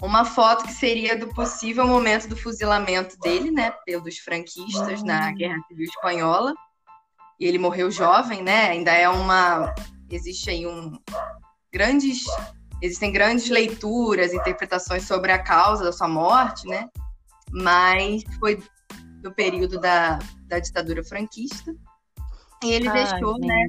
Uma 0.00 0.24
foto 0.24 0.64
que 0.64 0.72
seria 0.72 1.18
do 1.18 1.28
possível 1.34 1.86
momento 1.86 2.26
do 2.26 2.36
fuzilamento 2.36 3.18
dele, 3.18 3.50
né? 3.50 3.74
Pelos 3.84 4.16
franquistas 4.16 5.00
uhum. 5.00 5.06
na 5.06 5.30
Guerra 5.32 5.60
Civil 5.68 5.84
Espanhola. 5.84 6.54
E 7.38 7.44
ele 7.44 7.58
morreu 7.58 7.90
jovem, 7.90 8.42
né? 8.42 8.70
Ainda 8.70 8.92
é 8.92 9.06
uma. 9.06 9.74
Existe 10.10 10.48
aí 10.48 10.66
um. 10.66 10.98
Grandes 11.70 12.24
existem 12.82 13.12
grandes 13.12 13.48
leituras, 13.48 14.32
interpretações 14.32 15.04
sobre 15.04 15.32
a 15.32 15.38
causa 15.38 15.84
da 15.84 15.92
sua 15.92 16.08
morte, 16.08 16.66
né? 16.66 16.88
Mas 17.50 18.22
foi 18.38 18.62
do 19.22 19.32
período 19.32 19.80
da, 19.80 20.18
da 20.46 20.58
ditadura 20.58 21.02
franquista. 21.02 21.74
E 22.62 22.72
ele 22.72 22.88
Ai, 22.88 23.04
deixou, 23.04 23.38
né, 23.38 23.66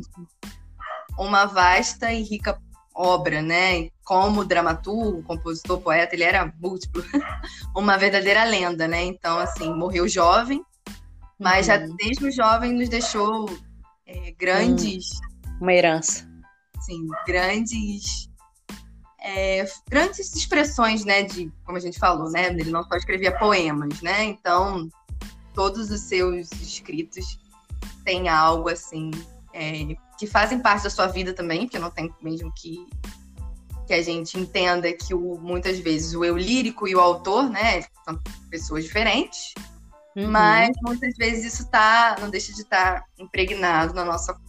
uma 1.18 1.46
vasta 1.46 2.12
e 2.12 2.24
rica 2.24 2.60
obra, 2.94 3.42
né? 3.42 3.90
Como 4.04 4.44
dramaturgo, 4.44 5.24
compositor, 5.24 5.80
poeta, 5.80 6.16
ele 6.16 6.24
era 6.24 6.52
múltiplo, 6.60 7.04
uma 7.76 7.98
verdadeira 7.98 8.44
lenda, 8.44 8.88
né? 8.88 9.04
Então, 9.04 9.38
assim, 9.40 9.74
morreu 9.74 10.08
jovem, 10.08 10.64
mas 11.40 11.68
uhum. 11.68 11.74
já 11.74 11.78
desde 11.98 12.32
jovem 12.32 12.74
nos 12.74 12.90
deixou 12.90 13.46
é, 14.06 14.32
grandes. 14.32 15.12
Hum, 15.48 15.58
uma 15.62 15.74
herança. 15.74 16.28
Sim, 16.82 17.08
grandes 17.26 18.29
é, 19.30 19.66
grandes 19.88 20.34
expressões, 20.36 21.06
né, 21.06 21.24
de, 21.24 21.52
como 21.64 21.78
a 21.78 21.82
gente 21.82 22.00
falou, 22.00 22.30
né, 22.32 22.48
ele 22.48 22.72
não 22.72 22.84
só 22.84 22.96
escrevia 22.96 23.38
poemas, 23.38 24.02
né, 24.02 24.24
então 24.24 24.90
todos 25.54 25.92
os 25.92 26.02
seus 26.02 26.52
escritos 26.54 27.40
têm 28.04 28.28
algo, 28.28 28.70
assim, 28.70 29.12
é, 29.54 29.96
que 30.18 30.26
fazem 30.26 30.60
parte 30.60 30.84
da 30.84 30.90
sua 30.90 31.08
vida 31.08 31.34
também, 31.34 31.62
porque 31.62 31.80
não 31.80 31.92
tem 31.92 32.14
mesmo 32.22 32.52
que 32.56 32.88
que 33.86 33.94
a 33.96 34.04
gente 34.04 34.40
entenda 34.40 34.94
que 34.94 35.16
o, 35.16 35.36
muitas 35.40 35.80
vezes 35.80 36.14
o 36.14 36.24
eu 36.24 36.38
lírico 36.38 36.88
e 36.88 36.96
o 36.96 37.00
autor, 37.00 37.50
né, 37.50 37.82
são 38.06 38.20
pessoas 38.48 38.84
diferentes, 38.84 39.56
uhum. 40.16 40.30
mas 40.30 40.70
muitas 40.84 41.18
vezes 41.18 41.54
isso 41.54 41.68
tá, 41.72 42.16
não 42.20 42.30
deixa 42.30 42.54
de 42.54 42.62
estar 42.62 43.00
tá 43.00 43.06
impregnado 43.18 43.96
na 43.96 44.06
nossa, 44.06 44.40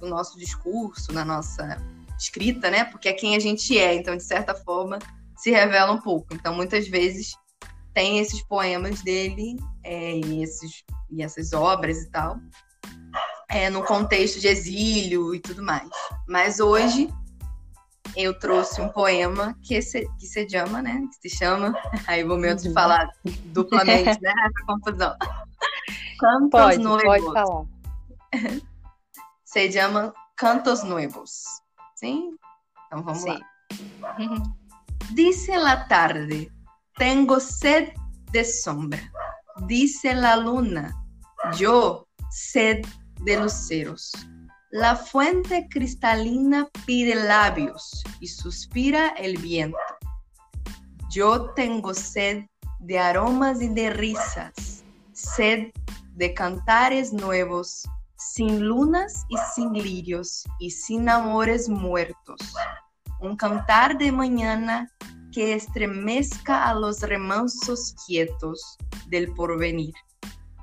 no 0.00 0.08
nosso 0.08 0.36
discurso, 0.36 1.12
na 1.12 1.24
nossa 1.24 1.80
escrita, 2.20 2.70
né? 2.70 2.84
Porque 2.84 3.08
é 3.08 3.12
quem 3.12 3.34
a 3.34 3.38
gente 3.38 3.76
é, 3.78 3.94
então 3.94 4.16
de 4.16 4.22
certa 4.22 4.54
forma 4.54 4.98
se 5.36 5.50
revela 5.50 5.92
um 5.92 6.00
pouco. 6.00 6.34
Então 6.34 6.54
muitas 6.54 6.86
vezes 6.86 7.34
tem 7.94 8.18
esses 8.18 8.42
poemas 8.42 9.02
dele 9.02 9.56
é, 9.82 10.16
e, 10.16 10.42
esses, 10.42 10.84
e 11.10 11.22
essas 11.22 11.52
obras 11.52 11.98
e 11.98 12.10
tal, 12.10 12.38
é, 13.48 13.68
no 13.70 13.82
contexto 13.82 14.38
de 14.38 14.48
exílio 14.48 15.34
e 15.34 15.40
tudo 15.40 15.62
mais. 15.62 15.88
Mas 16.28 16.60
hoje 16.60 17.12
eu 18.16 18.38
trouxe 18.38 18.80
um 18.80 18.88
poema 18.88 19.56
que 19.62 19.80
se, 19.80 20.08
que 20.18 20.26
se 20.26 20.48
chama, 20.48 20.82
né? 20.82 21.02
Que 21.10 21.28
se 21.28 21.36
chama. 21.36 21.74
Aí 22.06 22.22
o 22.22 22.28
momento 22.28 22.62
de 22.62 22.68
uhum. 22.68 22.74
falar 22.74 23.10
duplamente, 23.46 24.20
né? 24.20 24.32
Essa 24.46 24.66
confusão. 24.66 25.16
Cantos 26.18 26.50
pode, 26.50 26.78
Nuevos. 26.78 27.02
Pode 27.02 27.24
falar. 27.24 27.66
Se 29.44 29.72
chama 29.72 30.14
Cantos 30.36 30.84
Nuevos. 32.00 32.00
¿sí? 32.00 32.30
Vamos. 32.90 33.24
Dice 35.14 35.56
la 35.56 35.88
tarde, 35.88 36.50
tengo 36.96 37.40
sed 37.40 37.92
de 38.32 38.44
sombra. 38.44 39.12
Dice 39.66 40.14
la 40.14 40.36
luna, 40.36 40.94
yo 41.56 42.06
sed 42.30 42.84
de 43.22 43.40
luceros. 43.40 44.12
La 44.70 44.94
fuente 44.94 45.66
cristalina 45.68 46.68
pide 46.86 47.16
labios 47.16 48.04
y 48.20 48.28
suspira 48.28 49.08
el 49.18 49.36
viento. 49.38 49.78
Yo 51.10 51.50
tengo 51.54 51.92
sed 51.92 52.44
de 52.78 52.98
aromas 52.98 53.60
y 53.60 53.68
de 53.68 53.90
risas, 53.90 54.84
sed 55.12 55.72
de 56.14 56.32
cantares 56.34 57.12
nuevos, 57.12 57.82
sin 58.34 58.60
lunas 58.64 59.26
y 59.28 59.36
sin 59.54 59.72
lirios 59.72 60.44
y 60.60 60.70
sin 60.70 61.08
amores 61.08 61.68
muertos. 61.68 62.40
Un 63.20 63.36
cantar 63.36 63.98
de 63.98 64.12
mañana 64.12 64.88
que 65.32 65.54
estremezca 65.54 66.68
a 66.68 66.74
los 66.74 67.00
remansos 67.00 67.94
quietos 68.06 68.78
del 69.08 69.32
porvenir 69.34 69.94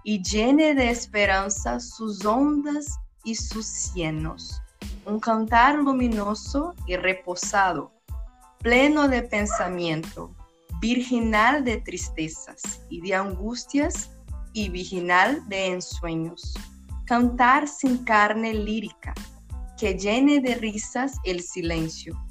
y 0.03 0.23
llene 0.23 0.75
de 0.75 0.89
esperanza 0.89 1.79
sus 1.79 2.23
ondas 2.25 2.99
y 3.25 3.35
sus 3.35 3.65
cienos. 3.65 4.61
Un 5.05 5.19
cantar 5.19 5.75
luminoso 5.75 6.73
y 6.85 6.95
reposado, 6.95 7.91
pleno 8.59 9.09
de 9.09 9.23
pensamiento, 9.23 10.33
virginal 10.79 11.65
de 11.65 11.77
tristezas 11.77 12.81
y 12.89 13.01
de 13.01 13.15
angustias 13.15 14.11
y 14.53 14.69
virginal 14.69 15.47
de 15.49 15.67
ensueños 15.67 16.53
cantar 17.07 17.69
sin 17.69 18.03
carne 18.03 18.53
lírica, 18.53 19.13
que 19.77 19.97
llene 19.97 20.41
de 20.41 20.55
risas 20.55 21.13
el 21.23 21.41
silencio. 21.41 22.21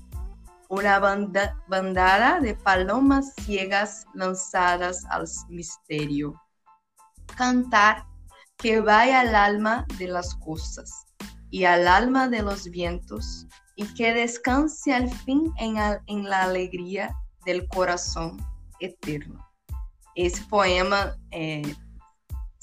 Una 0.69 0.99
bandada 0.99 2.41
de 2.41 2.55
palomas 2.55 3.33
ciegas 3.45 4.05
lanzadas 4.15 5.05
al 5.09 5.25
misterio. 5.49 6.35
Cantar 7.37 8.05
que 8.59 8.81
vaya 8.81 9.21
al 9.21 9.35
alma 9.35 9.87
de 9.99 10.09
las 10.09 10.35
cosas 10.35 11.07
y 11.51 11.65
al 11.65 11.89
alma 11.89 12.29
de 12.29 12.43
los 12.43 12.69
vientos 12.69 13.47
y 13.77 13.87
que 13.95 14.13
descanse 14.13 14.93
al 14.93 15.11
fin 15.11 15.53
en, 15.59 16.25
la 16.25 16.43
alegría 16.43 17.15
del 17.47 17.67
corazón 17.69 18.37
eterno. 18.81 19.43
Esse 20.17 20.43
poema 20.49 21.15
é, 21.31 21.61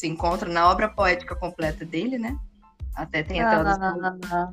se 0.03 0.07
encontra 0.07 0.49
na 0.49 0.69
obra 0.69 0.89
poética 0.89 1.33
completa 1.33 1.85
dele, 1.85 2.17
né? 2.17 2.37
Até 2.93 3.23
tem 3.23 3.41
a 3.41 3.49
tradução. 3.49 4.19
Ah, 4.29 4.49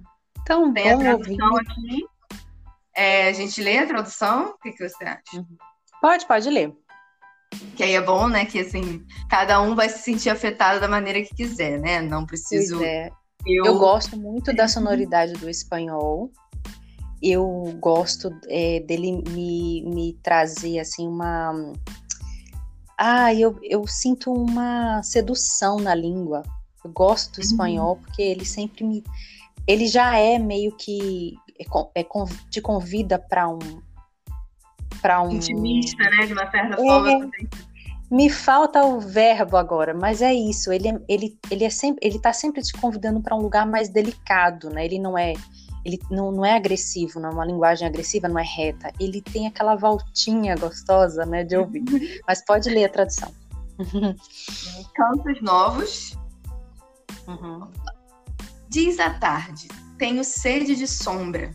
tão 0.46 0.72
tem 0.72 0.84
bom 0.84 0.94
a 0.94 0.98
tradução 0.98 1.50
ouvir. 1.50 1.66
aqui. 1.66 2.04
É, 2.94 3.28
a 3.28 3.32
gente 3.32 3.60
lê 3.60 3.78
a 3.78 3.86
tradução? 3.86 4.50
O 4.50 4.58
que, 4.58 4.70
que 4.70 4.88
você 4.88 5.04
acha? 5.04 5.22
Uhum. 5.34 5.56
Pode, 6.00 6.26
pode 6.26 6.48
ler. 6.48 6.72
Que 7.74 7.82
aí 7.82 7.94
é 7.94 8.00
bom, 8.00 8.28
né? 8.28 8.46
Que 8.46 8.60
assim, 8.60 9.04
cada 9.28 9.60
um 9.60 9.74
vai 9.74 9.88
se 9.88 9.98
sentir 9.98 10.30
afetado 10.30 10.78
da 10.78 10.86
maneira 10.86 11.20
que 11.20 11.34
quiser, 11.34 11.80
né? 11.80 12.00
Não 12.00 12.24
preciso. 12.24 12.82
É. 12.84 13.10
Eu... 13.44 13.64
Eu 13.64 13.78
gosto 13.78 14.16
muito 14.16 14.54
da 14.54 14.68
sonoridade 14.68 15.32
do 15.32 15.50
espanhol. 15.50 16.30
Eu 17.20 17.76
gosto 17.80 18.30
é, 18.48 18.80
dele 18.80 19.20
me, 19.28 19.82
me 19.82 20.18
trazer 20.22 20.78
assim 20.78 21.08
uma 21.08 21.72
ah, 23.02 23.32
eu, 23.32 23.58
eu 23.62 23.86
sinto 23.86 24.30
uma 24.30 25.02
sedução 25.02 25.80
na 25.80 25.94
língua. 25.94 26.42
Eu 26.84 26.90
gosto 26.92 27.32
do 27.32 27.38
uhum. 27.38 27.44
espanhol 27.44 27.96
porque 27.96 28.20
ele 28.20 28.44
sempre 28.44 28.84
me. 28.84 29.02
Ele 29.66 29.86
já 29.86 30.18
é 30.18 30.38
meio 30.38 30.76
que. 30.76 31.34
É, 31.58 32.00
é, 32.00 32.06
te 32.50 32.60
convida 32.60 33.18
para 33.18 33.48
um. 33.48 33.58
Para 35.00 35.22
um. 35.22 35.30
Intimista, 35.30 36.04
né? 36.10 36.26
De 36.26 36.34
uma 36.34 36.50
certa 36.50 36.74
é, 36.74 36.76
forma. 36.76 37.30
Me 38.10 38.28
falta 38.28 38.84
o 38.84 39.00
verbo 39.00 39.56
agora, 39.56 39.94
mas 39.94 40.20
é 40.20 40.34
isso. 40.34 40.70
Ele, 40.70 40.88
é, 40.88 41.00
ele, 41.08 41.38
ele 41.50 41.64
é 41.64 41.70
sempre, 41.70 42.06
ele 42.06 42.18
tá 42.18 42.34
sempre 42.34 42.60
te 42.60 42.74
convidando 42.74 43.22
para 43.22 43.34
um 43.34 43.40
lugar 43.40 43.66
mais 43.66 43.88
delicado, 43.88 44.68
né? 44.68 44.84
Ele 44.84 44.98
não 44.98 45.16
é 45.16 45.32
ele 45.84 45.98
não, 46.10 46.30
não 46.30 46.44
é 46.44 46.54
agressivo, 46.54 47.18
não 47.18 47.30
é 47.30 47.32
uma 47.32 47.44
linguagem 47.44 47.86
agressiva, 47.86 48.28
não 48.28 48.38
é 48.38 48.44
reta. 48.44 48.92
Ele 49.00 49.20
tem 49.22 49.46
aquela 49.46 49.74
voltinha 49.74 50.56
gostosa, 50.56 51.24
né, 51.24 51.44
de 51.44 51.56
ouvir. 51.56 51.82
Mas 52.26 52.44
pode 52.44 52.68
ler 52.68 52.84
a 52.84 52.88
tradução. 52.88 53.32
Cantos 54.94 55.40
novos. 55.40 56.18
Uhum. 57.26 57.68
Diz 58.68 59.00
à 59.00 59.10
tarde, 59.10 59.68
tenho 59.98 60.22
sede 60.22 60.76
de 60.76 60.86
sombra. 60.86 61.50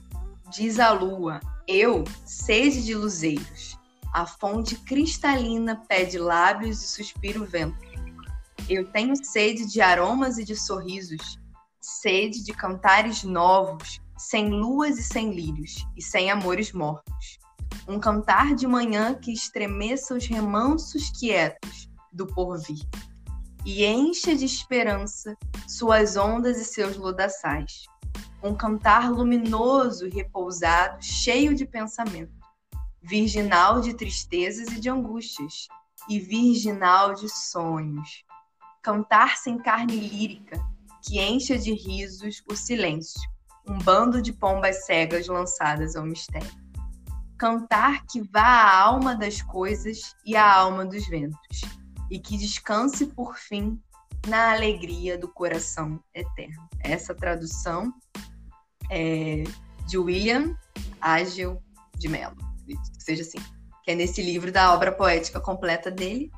diz 0.49 0.79
a 0.79 0.91
lua, 0.91 1.39
eu, 1.67 2.03
sede 2.25 2.83
de 2.83 2.95
luzeiros. 2.95 3.77
A 4.13 4.25
fonte 4.25 4.75
cristalina 4.75 5.83
pede 5.87 6.17
lábios 6.17 6.81
e 6.81 6.87
suspira 6.87 7.39
o 7.39 7.45
vento. 7.45 7.77
Eu 8.67 8.89
tenho 8.91 9.15
sede 9.15 9.65
de 9.65 9.81
aromas 9.81 10.37
e 10.37 10.43
de 10.43 10.55
sorrisos, 10.55 11.37
sede 11.79 12.43
de 12.43 12.53
cantares 12.53 13.23
novos, 13.23 14.01
sem 14.17 14.49
luas 14.49 14.97
e 14.97 15.03
sem 15.03 15.33
lírios, 15.33 15.85
e 15.95 16.01
sem 16.01 16.31
amores 16.31 16.71
mortos. 16.71 17.39
Um 17.87 17.99
cantar 17.99 18.55
de 18.55 18.65
manhã 18.65 19.13
que 19.13 19.31
estremeça 19.31 20.15
os 20.15 20.25
remansos 20.25 21.09
quietos 21.11 21.89
do 22.11 22.25
porvir, 22.25 22.87
e 23.65 23.83
encha 23.85 24.35
de 24.35 24.45
esperança 24.45 25.35
suas 25.67 26.15
ondas 26.15 26.59
e 26.59 26.65
seus 26.65 26.95
lodaçais. 26.95 27.85
Um 28.41 28.55
cantar 28.55 29.11
luminoso 29.11 30.07
e 30.07 30.09
repousado, 30.11 31.03
cheio 31.03 31.55
de 31.55 31.65
pensamento, 31.65 32.33
virginal 33.01 33.81
de 33.81 33.93
tristezas 33.93 34.67
e 34.67 34.79
de 34.79 34.89
angústias, 34.89 35.67
e 36.07 36.19
virginal 36.19 37.15
de 37.15 37.27
sonhos. 37.27 38.23
Cantar 38.81 39.37
sem 39.37 39.57
carne 39.57 39.95
lírica, 39.95 40.59
que 41.03 41.19
encha 41.19 41.57
de 41.57 41.73
risos 41.73 42.43
o 42.49 42.55
silêncio, 42.55 43.21
um 43.67 43.77
bando 43.79 44.21
de 44.21 44.31
pombas 44.31 44.85
cegas 44.85 45.27
lançadas 45.27 45.95
ao 45.95 46.05
mistério. 46.05 46.49
Cantar 47.37 48.05
que 48.05 48.21
vá 48.21 48.41
à 48.41 48.79
alma 48.81 49.15
das 49.15 49.41
coisas 49.41 50.15
e 50.25 50.35
à 50.35 50.53
alma 50.53 50.85
dos 50.85 51.07
ventos, 51.07 51.61
e 52.09 52.19
que 52.19 52.37
descanse 52.37 53.07
por 53.07 53.35
fim 53.35 53.79
na 54.27 54.53
alegria 54.53 55.17
do 55.17 55.27
coração 55.27 55.99
eterno. 56.13 56.67
Essa 56.79 57.13
tradução 57.13 57.93
é 58.89 59.43
de 59.87 59.97
William 59.97 60.55
Ágil 61.01 61.61
de 61.97 62.07
Mello, 62.07 62.35
seja 62.99 63.21
assim, 63.21 63.39
que 63.83 63.91
é 63.91 63.95
nesse 63.95 64.21
livro 64.21 64.51
da 64.51 64.73
obra 64.73 64.91
poética 64.91 65.39
completa 65.39 65.91
dele, 65.91 66.31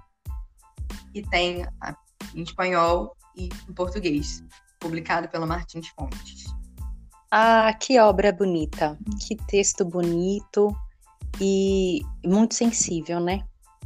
e 1.13 1.22
tem 1.22 1.65
em 2.34 2.41
espanhol 2.41 3.15
e 3.36 3.50
em 3.69 3.74
português, 3.74 4.43
publicado 4.79 5.29
pela 5.29 5.46
Martins 5.46 5.88
Fontes. 5.89 6.56
Ah, 7.31 7.74
que 7.74 8.00
obra 8.00 8.31
bonita, 8.31 8.98
que 9.25 9.36
texto 9.36 9.84
bonito 9.84 10.75
e 11.41 12.01
muito 12.25 12.55
sensível, 12.55 13.19
né? 13.19 13.43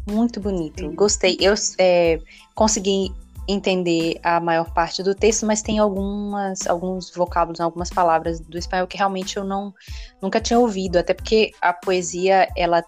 Muito 0.07 0.39
bonito. 0.39 0.81
Sim. 0.81 0.95
Gostei. 0.95 1.38
Eu 1.39 1.53
é, 1.77 2.19
consegui 2.55 3.12
entender 3.48 4.19
a 4.24 4.39
maior 4.39 4.71
parte 4.74 5.01
do 5.03 5.15
texto, 5.15 5.45
mas 5.45 5.62
tem 5.62 5.79
algumas, 5.79 6.67
alguns 6.67 7.13
vocábulos, 7.13 7.60
algumas 7.60 7.89
palavras 7.89 8.39
do 8.39 8.57
espanhol 8.57 8.88
que 8.88 8.98
realmente 8.98 9.38
eu 9.38 9.43
não 9.43 9.74
nunca 10.21 10.39
tinha 10.39 10.60
ouvido, 10.60 10.98
até 10.98 11.13
porque 11.13 11.51
a 11.62 11.74
poesia 11.74 12.48
ela 12.55 12.83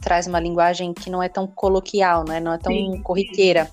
traz 0.00 0.26
uma 0.26 0.40
linguagem 0.40 0.92
que 0.92 1.08
não 1.08 1.22
é 1.22 1.28
tão 1.28 1.46
coloquial, 1.46 2.24
né? 2.24 2.40
Não 2.40 2.52
é 2.52 2.58
tão 2.58 2.72
Sim. 2.72 3.00
corriqueira. 3.02 3.70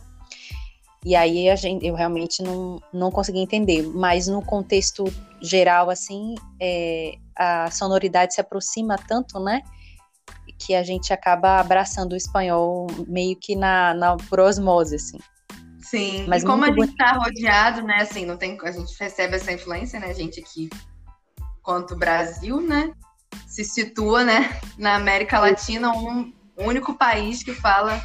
E 1.03 1.15
aí 1.15 1.49
a 1.49 1.55
gente, 1.55 1.85
eu 1.85 1.95
realmente 1.95 2.43
não, 2.43 2.81
não 2.93 3.11
consegui 3.11 3.39
entender. 3.39 3.81
Mas 3.83 4.27
no 4.27 4.41
contexto 4.41 5.03
geral, 5.41 5.89
assim, 5.89 6.35
é, 6.59 7.15
a 7.35 7.71
sonoridade 7.71 8.35
se 8.35 8.41
aproxima 8.41 8.97
tanto, 8.97 9.39
né? 9.39 9.61
Que 10.59 10.75
a 10.75 10.83
gente 10.83 11.11
acaba 11.11 11.59
abraçando 11.59 12.13
o 12.13 12.15
espanhol 12.15 12.85
meio 13.07 13.35
que 13.35 13.55
na, 13.55 13.95
na 13.95 14.15
por 14.15 14.39
osmose, 14.39 14.95
assim. 14.95 15.17
Sim, 15.81 16.25
Mas 16.27 16.43
e 16.43 16.45
como 16.45 16.63
a 16.63 16.67
gente 16.67 16.91
está 16.91 17.13
rodeado, 17.13 17.81
né? 17.81 17.97
Assim, 18.01 18.23
não 18.23 18.37
tem, 18.37 18.57
a 18.63 18.71
gente 18.71 18.95
recebe 18.99 19.35
essa 19.35 19.51
influência, 19.51 19.99
né? 19.99 20.13
Gente 20.13 20.39
aqui, 20.39 20.69
quanto 21.63 21.97
Brasil, 21.97 22.61
né? 22.61 22.93
Se 23.47 23.63
situa, 23.65 24.23
né? 24.23 24.61
Na 24.77 24.95
América 24.95 25.39
Latina, 25.39 25.91
um 25.91 26.31
único 26.57 26.93
país 26.93 27.43
que 27.43 27.53
fala 27.53 27.99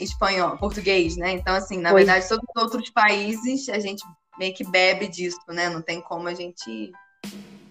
espanhol, 0.00 0.56
português, 0.56 1.16
né? 1.16 1.32
Então, 1.32 1.54
assim, 1.54 1.78
na 1.78 1.90
pois. 1.90 2.04
verdade, 2.04 2.28
todos 2.28 2.44
os 2.56 2.62
outros 2.62 2.90
países 2.90 3.68
a 3.68 3.78
gente 3.78 4.02
meio 4.38 4.54
que 4.54 4.64
bebe 4.64 5.08
disso, 5.08 5.38
né? 5.48 5.68
Não 5.68 5.82
tem 5.82 6.00
como 6.00 6.28
a 6.28 6.34
gente. 6.34 6.92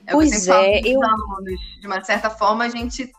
É 0.06 0.12
pois 0.12 0.48
é, 0.48 0.80
eu. 0.82 1.02
Alunos. 1.04 1.60
De 1.80 1.88
uma 1.88 2.04
certa 2.04 2.30
forma, 2.30 2.66
a 2.66 2.70
gente 2.70 3.12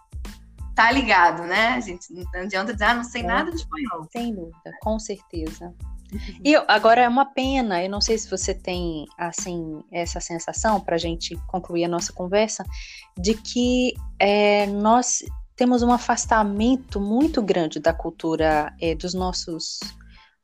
tá 0.75 0.92
ligado, 0.92 1.42
né? 1.42 1.68
A 1.71 1.81
gente 1.81 2.07
não 2.12 2.40
adianta 2.40 2.73
dizer, 2.73 2.85
ah, 2.85 2.94
não 2.94 3.05
sei 3.05 3.23
é. 3.23 3.27
nada 3.27 3.51
de 3.51 3.57
espanhol. 3.57 4.09
Sem 4.12 4.35
dúvida, 4.35 4.73
com 4.81 4.99
certeza. 4.99 5.75
Uhum. 6.12 6.40
E 6.44 6.57
agora 6.68 7.03
é 7.03 7.09
uma 7.09 7.27
pena, 7.27 7.83
eu 7.83 7.90
não 7.90 8.01
sei 8.01 8.16
se 8.16 8.31
você 8.31 8.55
tem 8.55 9.05
assim 9.18 9.83
essa 9.92 10.21
sensação 10.21 10.81
para 10.81 10.94
a 10.94 10.99
gente 10.99 11.37
concluir 11.47 11.85
a 11.85 11.88
nossa 11.88 12.12
conversa, 12.12 12.64
de 13.18 13.35
que 13.35 13.92
é, 14.18 14.66
nós 14.66 15.23
temos 15.59 15.83
um 15.83 15.90
afastamento 15.90 17.01
muito 17.01 17.42
grande 17.42 17.81
da 17.81 17.92
cultura 17.92 18.73
é, 18.81 18.94
dos 18.94 19.12
nossos 19.12 19.81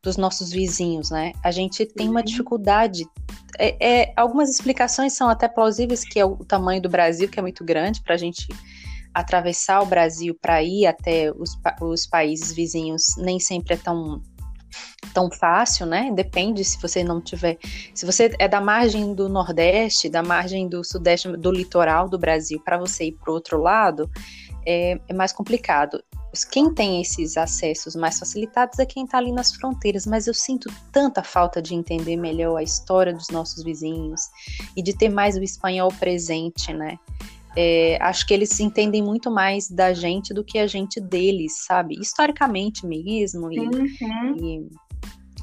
dos 0.02 0.18
nossos 0.18 0.50
vizinhos, 0.50 1.08
né? 1.08 1.32
A 1.42 1.50
gente 1.50 1.86
tem 1.86 2.10
uma 2.10 2.20
uhum. 2.20 2.26
dificuldade. 2.26 3.06
É, 3.58 4.02
é, 4.02 4.12
algumas 4.14 4.50
explicações 4.50 5.14
são 5.14 5.30
até 5.30 5.48
plausíveis, 5.48 6.04
que 6.04 6.20
é 6.20 6.26
o 6.26 6.36
tamanho 6.44 6.82
do 6.82 6.90
Brasil, 6.90 7.26
que 7.26 7.38
é 7.38 7.42
muito 7.42 7.64
grande, 7.64 8.02
para 8.02 8.14
a 8.14 8.18
gente 8.18 8.46
atravessar 9.14 9.80
o 9.80 9.86
Brasil 9.86 10.36
para 10.38 10.62
ir 10.62 10.84
até 10.84 11.32
os, 11.32 11.56
os 11.80 12.06
países 12.06 12.52
vizinhos 12.52 13.16
nem 13.16 13.40
sempre 13.40 13.74
é 13.74 13.76
tão 13.78 14.20
tão 15.12 15.30
fácil, 15.30 15.86
né? 15.86 16.10
Depende 16.12 16.64
se 16.64 16.80
você 16.80 17.04
não 17.04 17.20
tiver. 17.20 17.58
Se 17.94 18.04
você 18.04 18.34
é 18.38 18.48
da 18.48 18.60
margem 18.60 19.14
do 19.14 19.28
Nordeste, 19.28 20.08
da 20.08 20.22
margem 20.22 20.68
do 20.68 20.82
Sudeste, 20.82 21.28
do 21.36 21.50
litoral 21.50 22.08
do 22.08 22.18
Brasil, 22.18 22.60
para 22.64 22.78
você 22.78 23.06
ir 23.06 23.12
para 23.12 23.30
o 23.30 23.34
outro 23.34 23.60
lado, 23.60 24.10
é, 24.66 24.98
é 25.08 25.14
mais 25.14 25.32
complicado. 25.32 26.02
Quem 26.50 26.74
tem 26.74 27.00
esses 27.00 27.36
acessos 27.36 27.94
mais 27.94 28.18
facilitados 28.18 28.78
é 28.80 28.86
quem 28.86 29.04
está 29.04 29.18
ali 29.18 29.30
nas 29.30 29.54
fronteiras, 29.54 30.04
mas 30.04 30.26
eu 30.26 30.34
sinto 30.34 30.68
tanta 30.90 31.22
falta 31.22 31.62
de 31.62 31.74
entender 31.74 32.16
melhor 32.16 32.56
a 32.56 32.62
história 32.62 33.12
dos 33.12 33.28
nossos 33.28 33.62
vizinhos 33.62 34.20
e 34.76 34.82
de 34.82 34.96
ter 34.96 35.08
mais 35.08 35.36
o 35.36 35.42
espanhol 35.42 35.92
presente, 36.00 36.72
né? 36.72 36.98
É, 37.56 37.98
acho 38.00 38.26
que 38.26 38.34
eles 38.34 38.58
entendem 38.58 39.00
muito 39.00 39.30
mais 39.30 39.70
da 39.70 39.92
gente 39.92 40.34
do 40.34 40.42
que 40.42 40.58
a 40.58 40.66
gente 40.66 41.00
deles, 41.00 41.64
sabe? 41.64 41.94
Historicamente 42.00 42.84
mesmo. 42.84 43.52
E, 43.52 43.60
uhum. 43.60 44.36
e 44.36 44.68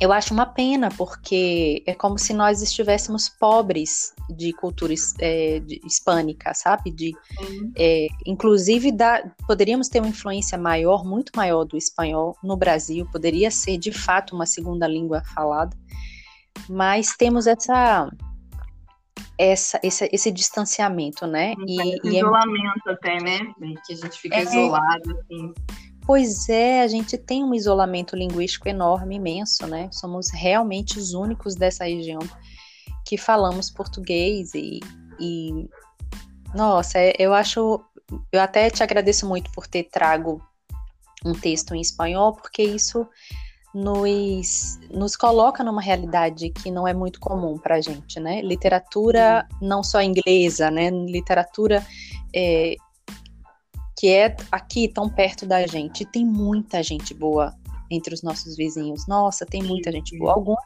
eu 0.02 0.12
acho 0.12 0.34
uma 0.34 0.48
pena, 0.48 0.90
porque 0.98 1.84
é 1.86 1.94
como 1.94 2.18
se 2.18 2.34
nós 2.34 2.64
estivéssemos 2.64 3.30
pobres 3.30 4.16
de 4.36 4.52
cultura 4.52 4.96
é, 5.20 5.60
de, 5.60 5.80
hispânica, 5.86 6.56
sabe? 6.56 6.90
De, 6.90 7.14
é, 7.78 8.08
inclusive, 8.26 8.92
da, 8.92 9.24
poderíamos 9.46 9.88
ter 9.90 10.00
uma 10.00 10.10
influência 10.10 10.58
maior, 10.58 11.06
muito 11.06 11.32
maior 11.36 11.66
do 11.66 11.78
espanhol 11.78 12.36
no 12.44 12.58
Brasil, 12.58 13.08
poderia 13.12 13.52
ser 13.52 13.78
de 13.78 13.92
fato 13.92 14.36
uma 14.36 14.48
segunda 14.48 14.88
língua 14.88 15.22
falada, 15.36 15.78
mas 16.68 17.16
temos 17.16 17.46
essa. 17.46 18.10
Essa, 19.38 19.80
esse, 19.82 20.10
esse 20.12 20.32
distanciamento, 20.32 21.26
né? 21.26 21.54
E, 21.68 22.08
e 22.08 22.16
é 22.16 22.20
isolamento 22.20 22.88
é... 22.88 22.92
até, 22.92 23.18
né? 23.24 23.40
Que 23.86 23.94
a 23.94 23.96
gente 23.96 24.20
fica 24.20 24.36
é, 24.36 24.44
isolado, 24.44 25.20
assim. 25.20 25.54
Pois 26.06 26.50
é, 26.50 26.82
a 26.82 26.88
gente 26.88 27.18
tem 27.18 27.44
um 27.44 27.54
isolamento 27.54 28.16
linguístico 28.16 28.68
enorme, 28.68 29.16
imenso, 29.16 29.68
né? 29.68 29.90
Somos 29.92 30.30
realmente 30.32 30.98
os 30.98 31.14
únicos 31.14 31.56
dessa 31.56 31.86
região 31.86 32.20
que 33.06 33.18
falamos 33.18 33.70
português 33.70 34.54
e, 34.54 34.80
e 35.20 35.70
nossa, 36.54 37.00
é, 37.00 37.14
eu 37.20 37.34
acho, 37.34 37.84
eu 38.32 38.42
até 38.42 38.70
te 38.70 38.84
agradeço 38.84 39.28
muito 39.28 39.52
por 39.52 39.68
ter 39.68 39.84
trago 39.84 40.42
um 41.24 41.34
texto 41.34 41.76
em 41.76 41.82
espanhol, 41.82 42.34
porque 42.34 42.64
isso 42.64 43.08
nos, 43.74 44.80
nos 44.90 45.16
coloca 45.16 45.64
numa 45.64 45.82
realidade 45.82 46.50
que 46.50 46.70
não 46.70 46.88
é 46.88 46.94
muito 46.94 47.20
comum 47.20 47.58
para 47.58 47.76
a 47.76 47.82
gente, 47.82 48.20
né? 48.20 48.42
Literatura 48.42 49.48
não 49.62 49.84
só 49.84 50.02
inglesa, 50.02 50.70
né? 50.70 50.90
Literatura 50.90 51.86
é, 52.36 52.76
que 54.02 54.10
é 54.10 54.36
aqui 54.52 54.88
tão 54.88 55.08
perto 55.08 55.46
da 55.46 55.68
gente. 55.68 56.04
Tem 56.06 56.26
muita 56.26 56.82
gente 56.82 57.14
boa 57.14 57.54
entre 57.88 58.16
os 58.16 58.24
nossos 58.24 58.58
vizinhos. 58.58 59.06
Nossa, 59.06 59.46
tem 59.46 59.62
muita 59.62 59.92
gente 59.92 60.18
boa. 60.18 60.34
Alguns 60.34 60.58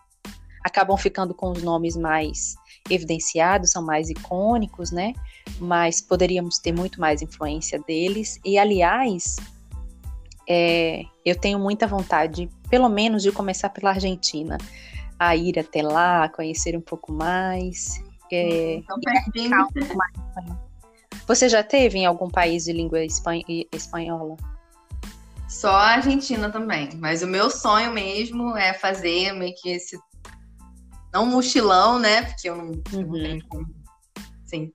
acabam 0.63 0.95
ficando 0.95 1.34
com 1.34 1.52
os 1.52 1.62
nomes 1.62 1.98
mais 1.98 2.56
evidenciados, 2.89 3.71
são 3.71 3.84
mais 3.84 4.10
icônicos, 4.10 4.89
né? 4.89 5.12
Mas 5.60 6.00
poderíamos 6.00 6.60
ter 6.60 6.71
muito 6.71 7.02
mais 7.02 7.21
influência 7.21 7.78
deles. 7.86 8.39
E, 8.45 8.58
aliás, 8.58 9.36
é, 10.48 11.04
eu 11.26 11.38
tenho 11.38 11.60
muita 11.60 11.86
vontade, 11.86 12.50
pelo 12.69 12.88
menos, 12.88 13.21
de 13.21 13.34
começar 13.34 13.67
pela 13.67 13.89
Argentina, 13.89 14.58
a 15.19 15.36
ir 15.36 15.60
até 15.60 15.82
lá, 15.82 16.30
conhecer 16.30 16.78
um 16.78 16.82
pouco 16.82 17.12
mais. 17.12 18.02
É, 18.32 18.78
então. 18.78 18.98
Um 18.98 19.74
pouco 19.74 19.98
mais, 19.98 20.64
você 21.27 21.49
já 21.49 21.63
teve 21.63 21.99
em 21.99 22.05
algum 22.05 22.29
país 22.29 22.65
de 22.65 22.73
língua 22.73 22.99
espanhola? 23.03 24.35
Só 25.47 25.71
a 25.71 25.93
Argentina 25.93 26.51
também. 26.51 26.89
Mas 26.95 27.23
o 27.23 27.27
meu 27.27 27.49
sonho 27.49 27.91
mesmo 27.91 28.55
é 28.57 28.73
fazer 28.73 29.33
meio 29.33 29.53
que 29.55 29.69
esse. 29.69 29.97
Não 31.13 31.25
mochilão, 31.25 31.97
né? 31.97 32.23
Porque 32.23 32.49
eu 32.49 32.55
não, 32.55 32.65
uhum. 32.65 33.01
não 33.01 33.11
tenho 33.11 33.47
como. 33.47 33.65
Sim. 34.45 34.71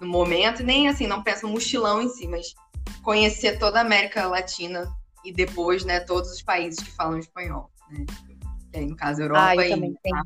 no 0.00 0.06
momento, 0.06 0.62
nem 0.62 0.88
assim, 0.88 1.06
não 1.06 1.22
penso 1.22 1.48
mochilão 1.48 2.02
em 2.02 2.08
si, 2.10 2.28
mas 2.28 2.54
conhecer 3.02 3.58
toda 3.58 3.78
a 3.78 3.80
América 3.80 4.26
Latina 4.26 4.86
e 5.24 5.32
depois, 5.32 5.84
né, 5.84 6.00
todos 6.00 6.30
os 6.30 6.42
países 6.42 6.82
que 6.82 6.90
falam 6.92 7.18
espanhol, 7.18 7.70
né? 7.90 8.04
Aí, 8.74 8.86
no 8.86 8.96
caso, 8.96 9.22
Europa 9.22 9.50
Ah, 9.50 9.56
eu 9.56 9.62
e 9.62 9.70
também 9.70 9.94
tenho. 10.02 10.22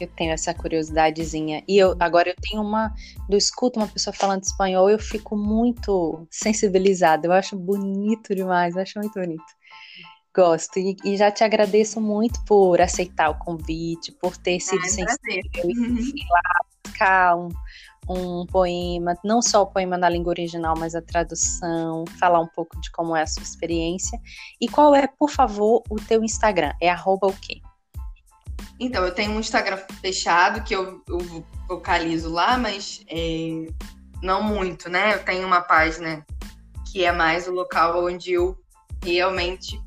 Eu 0.00 0.08
tenho 0.08 0.32
essa 0.32 0.52
curiosidadezinha. 0.52 1.62
E 1.68 1.78
eu 1.78 1.94
agora 2.00 2.30
eu 2.30 2.34
tenho 2.40 2.62
uma. 2.62 2.92
Eu 3.30 3.38
escuto 3.38 3.78
uma 3.78 3.88
pessoa 3.88 4.12
falando 4.12 4.42
espanhol, 4.42 4.90
eu 4.90 4.98
fico 4.98 5.36
muito 5.36 6.26
sensibilizada. 6.30 7.26
Eu 7.26 7.32
acho 7.32 7.56
bonito 7.56 8.34
demais, 8.34 8.74
eu 8.74 8.82
acho 8.82 8.98
muito 8.98 9.14
bonito. 9.14 9.44
Gosto. 10.34 10.78
E, 10.78 10.96
e 11.04 11.16
já 11.16 11.30
te 11.30 11.44
agradeço 11.44 12.00
muito 12.00 12.44
por 12.44 12.80
aceitar 12.80 13.30
o 13.30 13.38
convite, 13.38 14.10
por 14.12 14.36
ter 14.36 14.58
sido 14.58 14.80
Ah, 14.82 14.86
é 14.86 14.86
um 14.86 14.90
sensível 14.90 15.50
prazer. 15.52 15.70
e 15.70 16.24
lá 16.28 16.64
buscar 16.84 17.36
um, 17.36 17.48
um 18.08 18.46
poema, 18.46 19.16
não 19.24 19.40
só 19.40 19.62
o 19.62 19.66
poema 19.66 19.96
na 19.96 20.08
língua 20.08 20.30
original, 20.30 20.74
mas 20.76 20.96
a 20.96 21.00
tradução, 21.00 22.04
falar 22.18 22.40
um 22.40 22.48
pouco 22.48 22.80
de 22.80 22.90
como 22.90 23.14
é 23.14 23.22
a 23.22 23.26
sua 23.26 23.44
experiência. 23.44 24.18
E 24.60 24.68
qual 24.68 24.92
é, 24.94 25.06
por 25.06 25.30
favor, 25.30 25.84
o 25.88 25.96
teu 25.96 26.24
Instagram? 26.24 26.72
É 26.80 26.90
arroba 26.90 27.28
o 27.28 27.32
quê? 27.32 27.60
Então, 28.80 29.04
eu 29.04 29.14
tenho 29.14 29.32
um 29.32 29.40
Instagram 29.40 29.78
fechado 30.00 30.62
que 30.64 30.74
eu, 30.74 31.02
eu 31.08 31.18
vocalizo 31.68 32.30
lá, 32.30 32.58
mas 32.58 33.04
é, 33.08 33.66
não 34.22 34.42
muito, 34.42 34.88
né? 34.88 35.14
Eu 35.14 35.24
tenho 35.24 35.46
uma 35.46 35.60
página 35.60 36.24
que 36.90 37.04
é 37.04 37.12
mais 37.12 37.46
o 37.48 37.52
local 37.52 38.04
onde 38.04 38.32
eu 38.32 38.58
realmente 39.02 39.80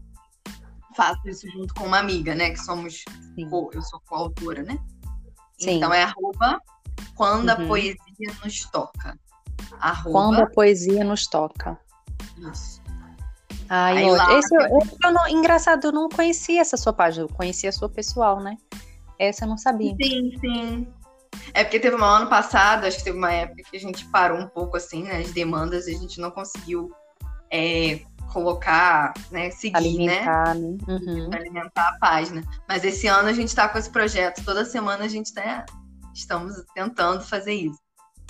faço 0.96 1.28
isso 1.28 1.50
junto 1.52 1.74
com 1.74 1.86
uma 1.86 2.00
amiga, 2.00 2.34
né? 2.34 2.50
Que 2.52 2.58
somos, 2.58 3.04
Sim. 3.36 3.50
eu 3.74 3.82
sou 3.82 4.00
coautora, 4.08 4.64
né? 4.64 4.80
Sim. 5.60 5.78
Então 5.78 5.94
é 5.94 6.04
arroba 6.04 6.60
quando 7.16 7.50
a 7.50 7.58
Uhum. 7.58 7.68
poesia 7.68 7.98
nos 8.44 8.66
toca. 8.72 9.18
Arroba, 9.80 10.12
Quando 10.12 10.40
a 10.42 10.48
poesia 10.48 11.04
nos 11.04 11.28
toca. 11.28 11.80
isso. 12.52 12.82
Ai, 13.70 13.98
Aí 13.98 14.10
lá- 14.10 14.34
Esse, 14.38 14.56
eu- 14.56 14.78
esse 14.80 14.98
eu 15.04 15.12
não, 15.12 15.28
engraçado, 15.28 15.86
eu 15.88 15.92
não 15.92 16.10
conhecia 16.10 16.62
essa 16.62 16.78
sua 16.78 16.94
página, 16.94 17.26
eu 17.26 17.30
conhecia 17.30 17.70
a 17.70 17.74
sua 17.74 17.90
pessoal, 17.90 18.40
né? 18.40 18.58
Essa 19.20 19.46
eu 19.46 19.50
não 19.50 19.58
sabia. 19.58 19.96
Sim, 20.02 20.32
sim. 20.40 20.88
É 21.54 21.64
porque 21.64 21.80
teve 21.80 21.96
um 21.96 22.04
ano 22.04 22.28
passado, 22.30 22.86
acho 22.86 22.98
que 22.98 23.04
teve 23.04 23.18
uma 23.18 23.32
época 23.32 23.62
que 23.70 23.78
a 23.78 23.80
gente 23.80 24.06
parou 24.06 24.40
um 24.40 24.48
pouco 24.48 24.78
assim, 24.78 25.04
né? 25.04 25.20
As 25.20 25.32
demandas, 25.32 25.88
e 25.88 25.96
a 25.96 25.98
gente 25.98 26.20
não 26.20 26.32
conseguiu 26.32 26.92
é, 27.52 28.02
colocar, 28.34 29.14
né? 29.32 29.50
Seguir, 29.52 30.06
né? 30.06 30.20
Alimentar, 30.20 30.56
né? 30.56 30.78
Uhum. 30.88 31.30
Pra 31.30 31.40
alimentar 31.40 31.90
a 31.90 31.98
página. 32.00 32.44
Mas 32.68 32.84
esse 32.84 33.08
ano 33.08 33.30
a 33.30 33.34
gente 33.34 33.56
tá 33.56 33.70
com 33.70 33.78
esse 33.78 33.90
projeto. 33.90 34.44
Toda 34.44 34.66
semana 34.66 35.06
a 35.06 35.08
gente 35.08 35.34
tá, 35.34 35.66
estamos 36.14 36.56
tentando 36.76 37.24
fazer 37.24 37.54
isso. 37.54 37.80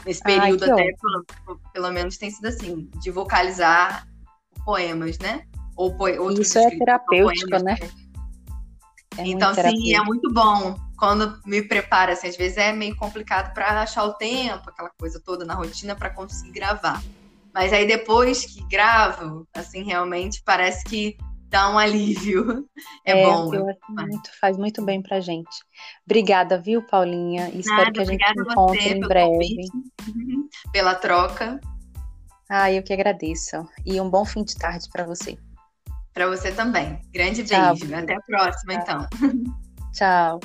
Nesse 0.06 0.22
Ai, 0.26 0.40
período 0.40 0.66
que 0.66 0.72
até, 0.72 0.92
pelo, 1.02 1.60
pelo 1.74 1.92
menos 1.92 2.18
tem 2.18 2.30
sido 2.30 2.48
assim, 2.48 2.90
de 3.02 3.10
vocalizar 3.10 4.08
poemas, 4.68 5.18
né? 5.20 5.44
Ou 5.78 5.96
outros 5.98 6.40
Isso 6.50 6.60
é 6.60 6.64
escritos, 6.64 6.80
terapêutico, 6.80 7.50
poemas, 7.50 7.64
né? 7.64 7.78
É 9.18 9.26
então, 9.26 9.54
sim, 9.54 9.96
é 9.96 10.04
muito 10.04 10.32
bom. 10.34 10.76
Quando 10.98 11.40
me 11.46 11.62
preparo, 11.62 12.12
assim, 12.12 12.28
às 12.28 12.36
vezes 12.36 12.58
é 12.58 12.74
meio 12.74 12.94
complicado 12.98 13.54
para 13.54 13.82
achar 13.82 14.04
o 14.04 14.14
tempo, 14.16 14.70
aquela 14.70 14.92
coisa 15.00 15.22
toda 15.24 15.46
na 15.46 15.54
rotina 15.54 15.96
para 15.96 16.10
conseguir 16.10 16.52
gravar. 16.52 17.02
Mas 17.54 17.72
aí 17.72 17.88
depois 17.88 18.46
que 18.46 18.62
gravo, 18.68 19.48
assim, 19.54 19.84
realmente 19.84 20.42
parece 20.44 20.84
que 20.84 21.18
dá 21.50 21.70
um 21.70 21.78
alívio. 21.78 22.68
É, 23.06 23.24
bom. 23.24 23.54
eu 23.54 23.70
acho 23.70 23.80
muito, 23.90 24.30
faz 24.42 24.58
muito 24.58 24.84
bem 24.84 25.02
pra 25.02 25.22
gente. 25.22 25.64
Obrigada, 26.06 26.60
viu, 26.60 26.86
Paulinha? 26.86 27.50
Espero 27.54 27.86
Nada, 27.86 27.92
que 27.94 28.02
a 28.02 28.04
gente 28.04 28.26
se 28.26 28.42
encontre 28.42 28.90
em 28.90 29.00
breve. 29.00 29.30
convite, 29.30 29.72
pela 30.74 30.94
troca. 30.94 31.58
Ah, 32.50 32.72
eu 32.72 32.82
que 32.82 32.94
agradeço. 32.94 33.68
E 33.86 34.00
um 34.00 34.10
bom 34.10 34.24
fim 34.24 34.44
de 34.44 34.56
tarde 34.56 34.88
pra 34.92 35.06
você. 35.06 35.38
Para 36.14 36.28
você 36.28 36.52
também. 36.52 37.02
Grande 37.14 37.44
Tchau. 37.44 37.76
beijo. 37.76 37.96
Até 37.96 38.16
a 38.16 38.22
próxima, 38.22 38.74
então. 38.74 39.08
Tchau. 39.94 40.40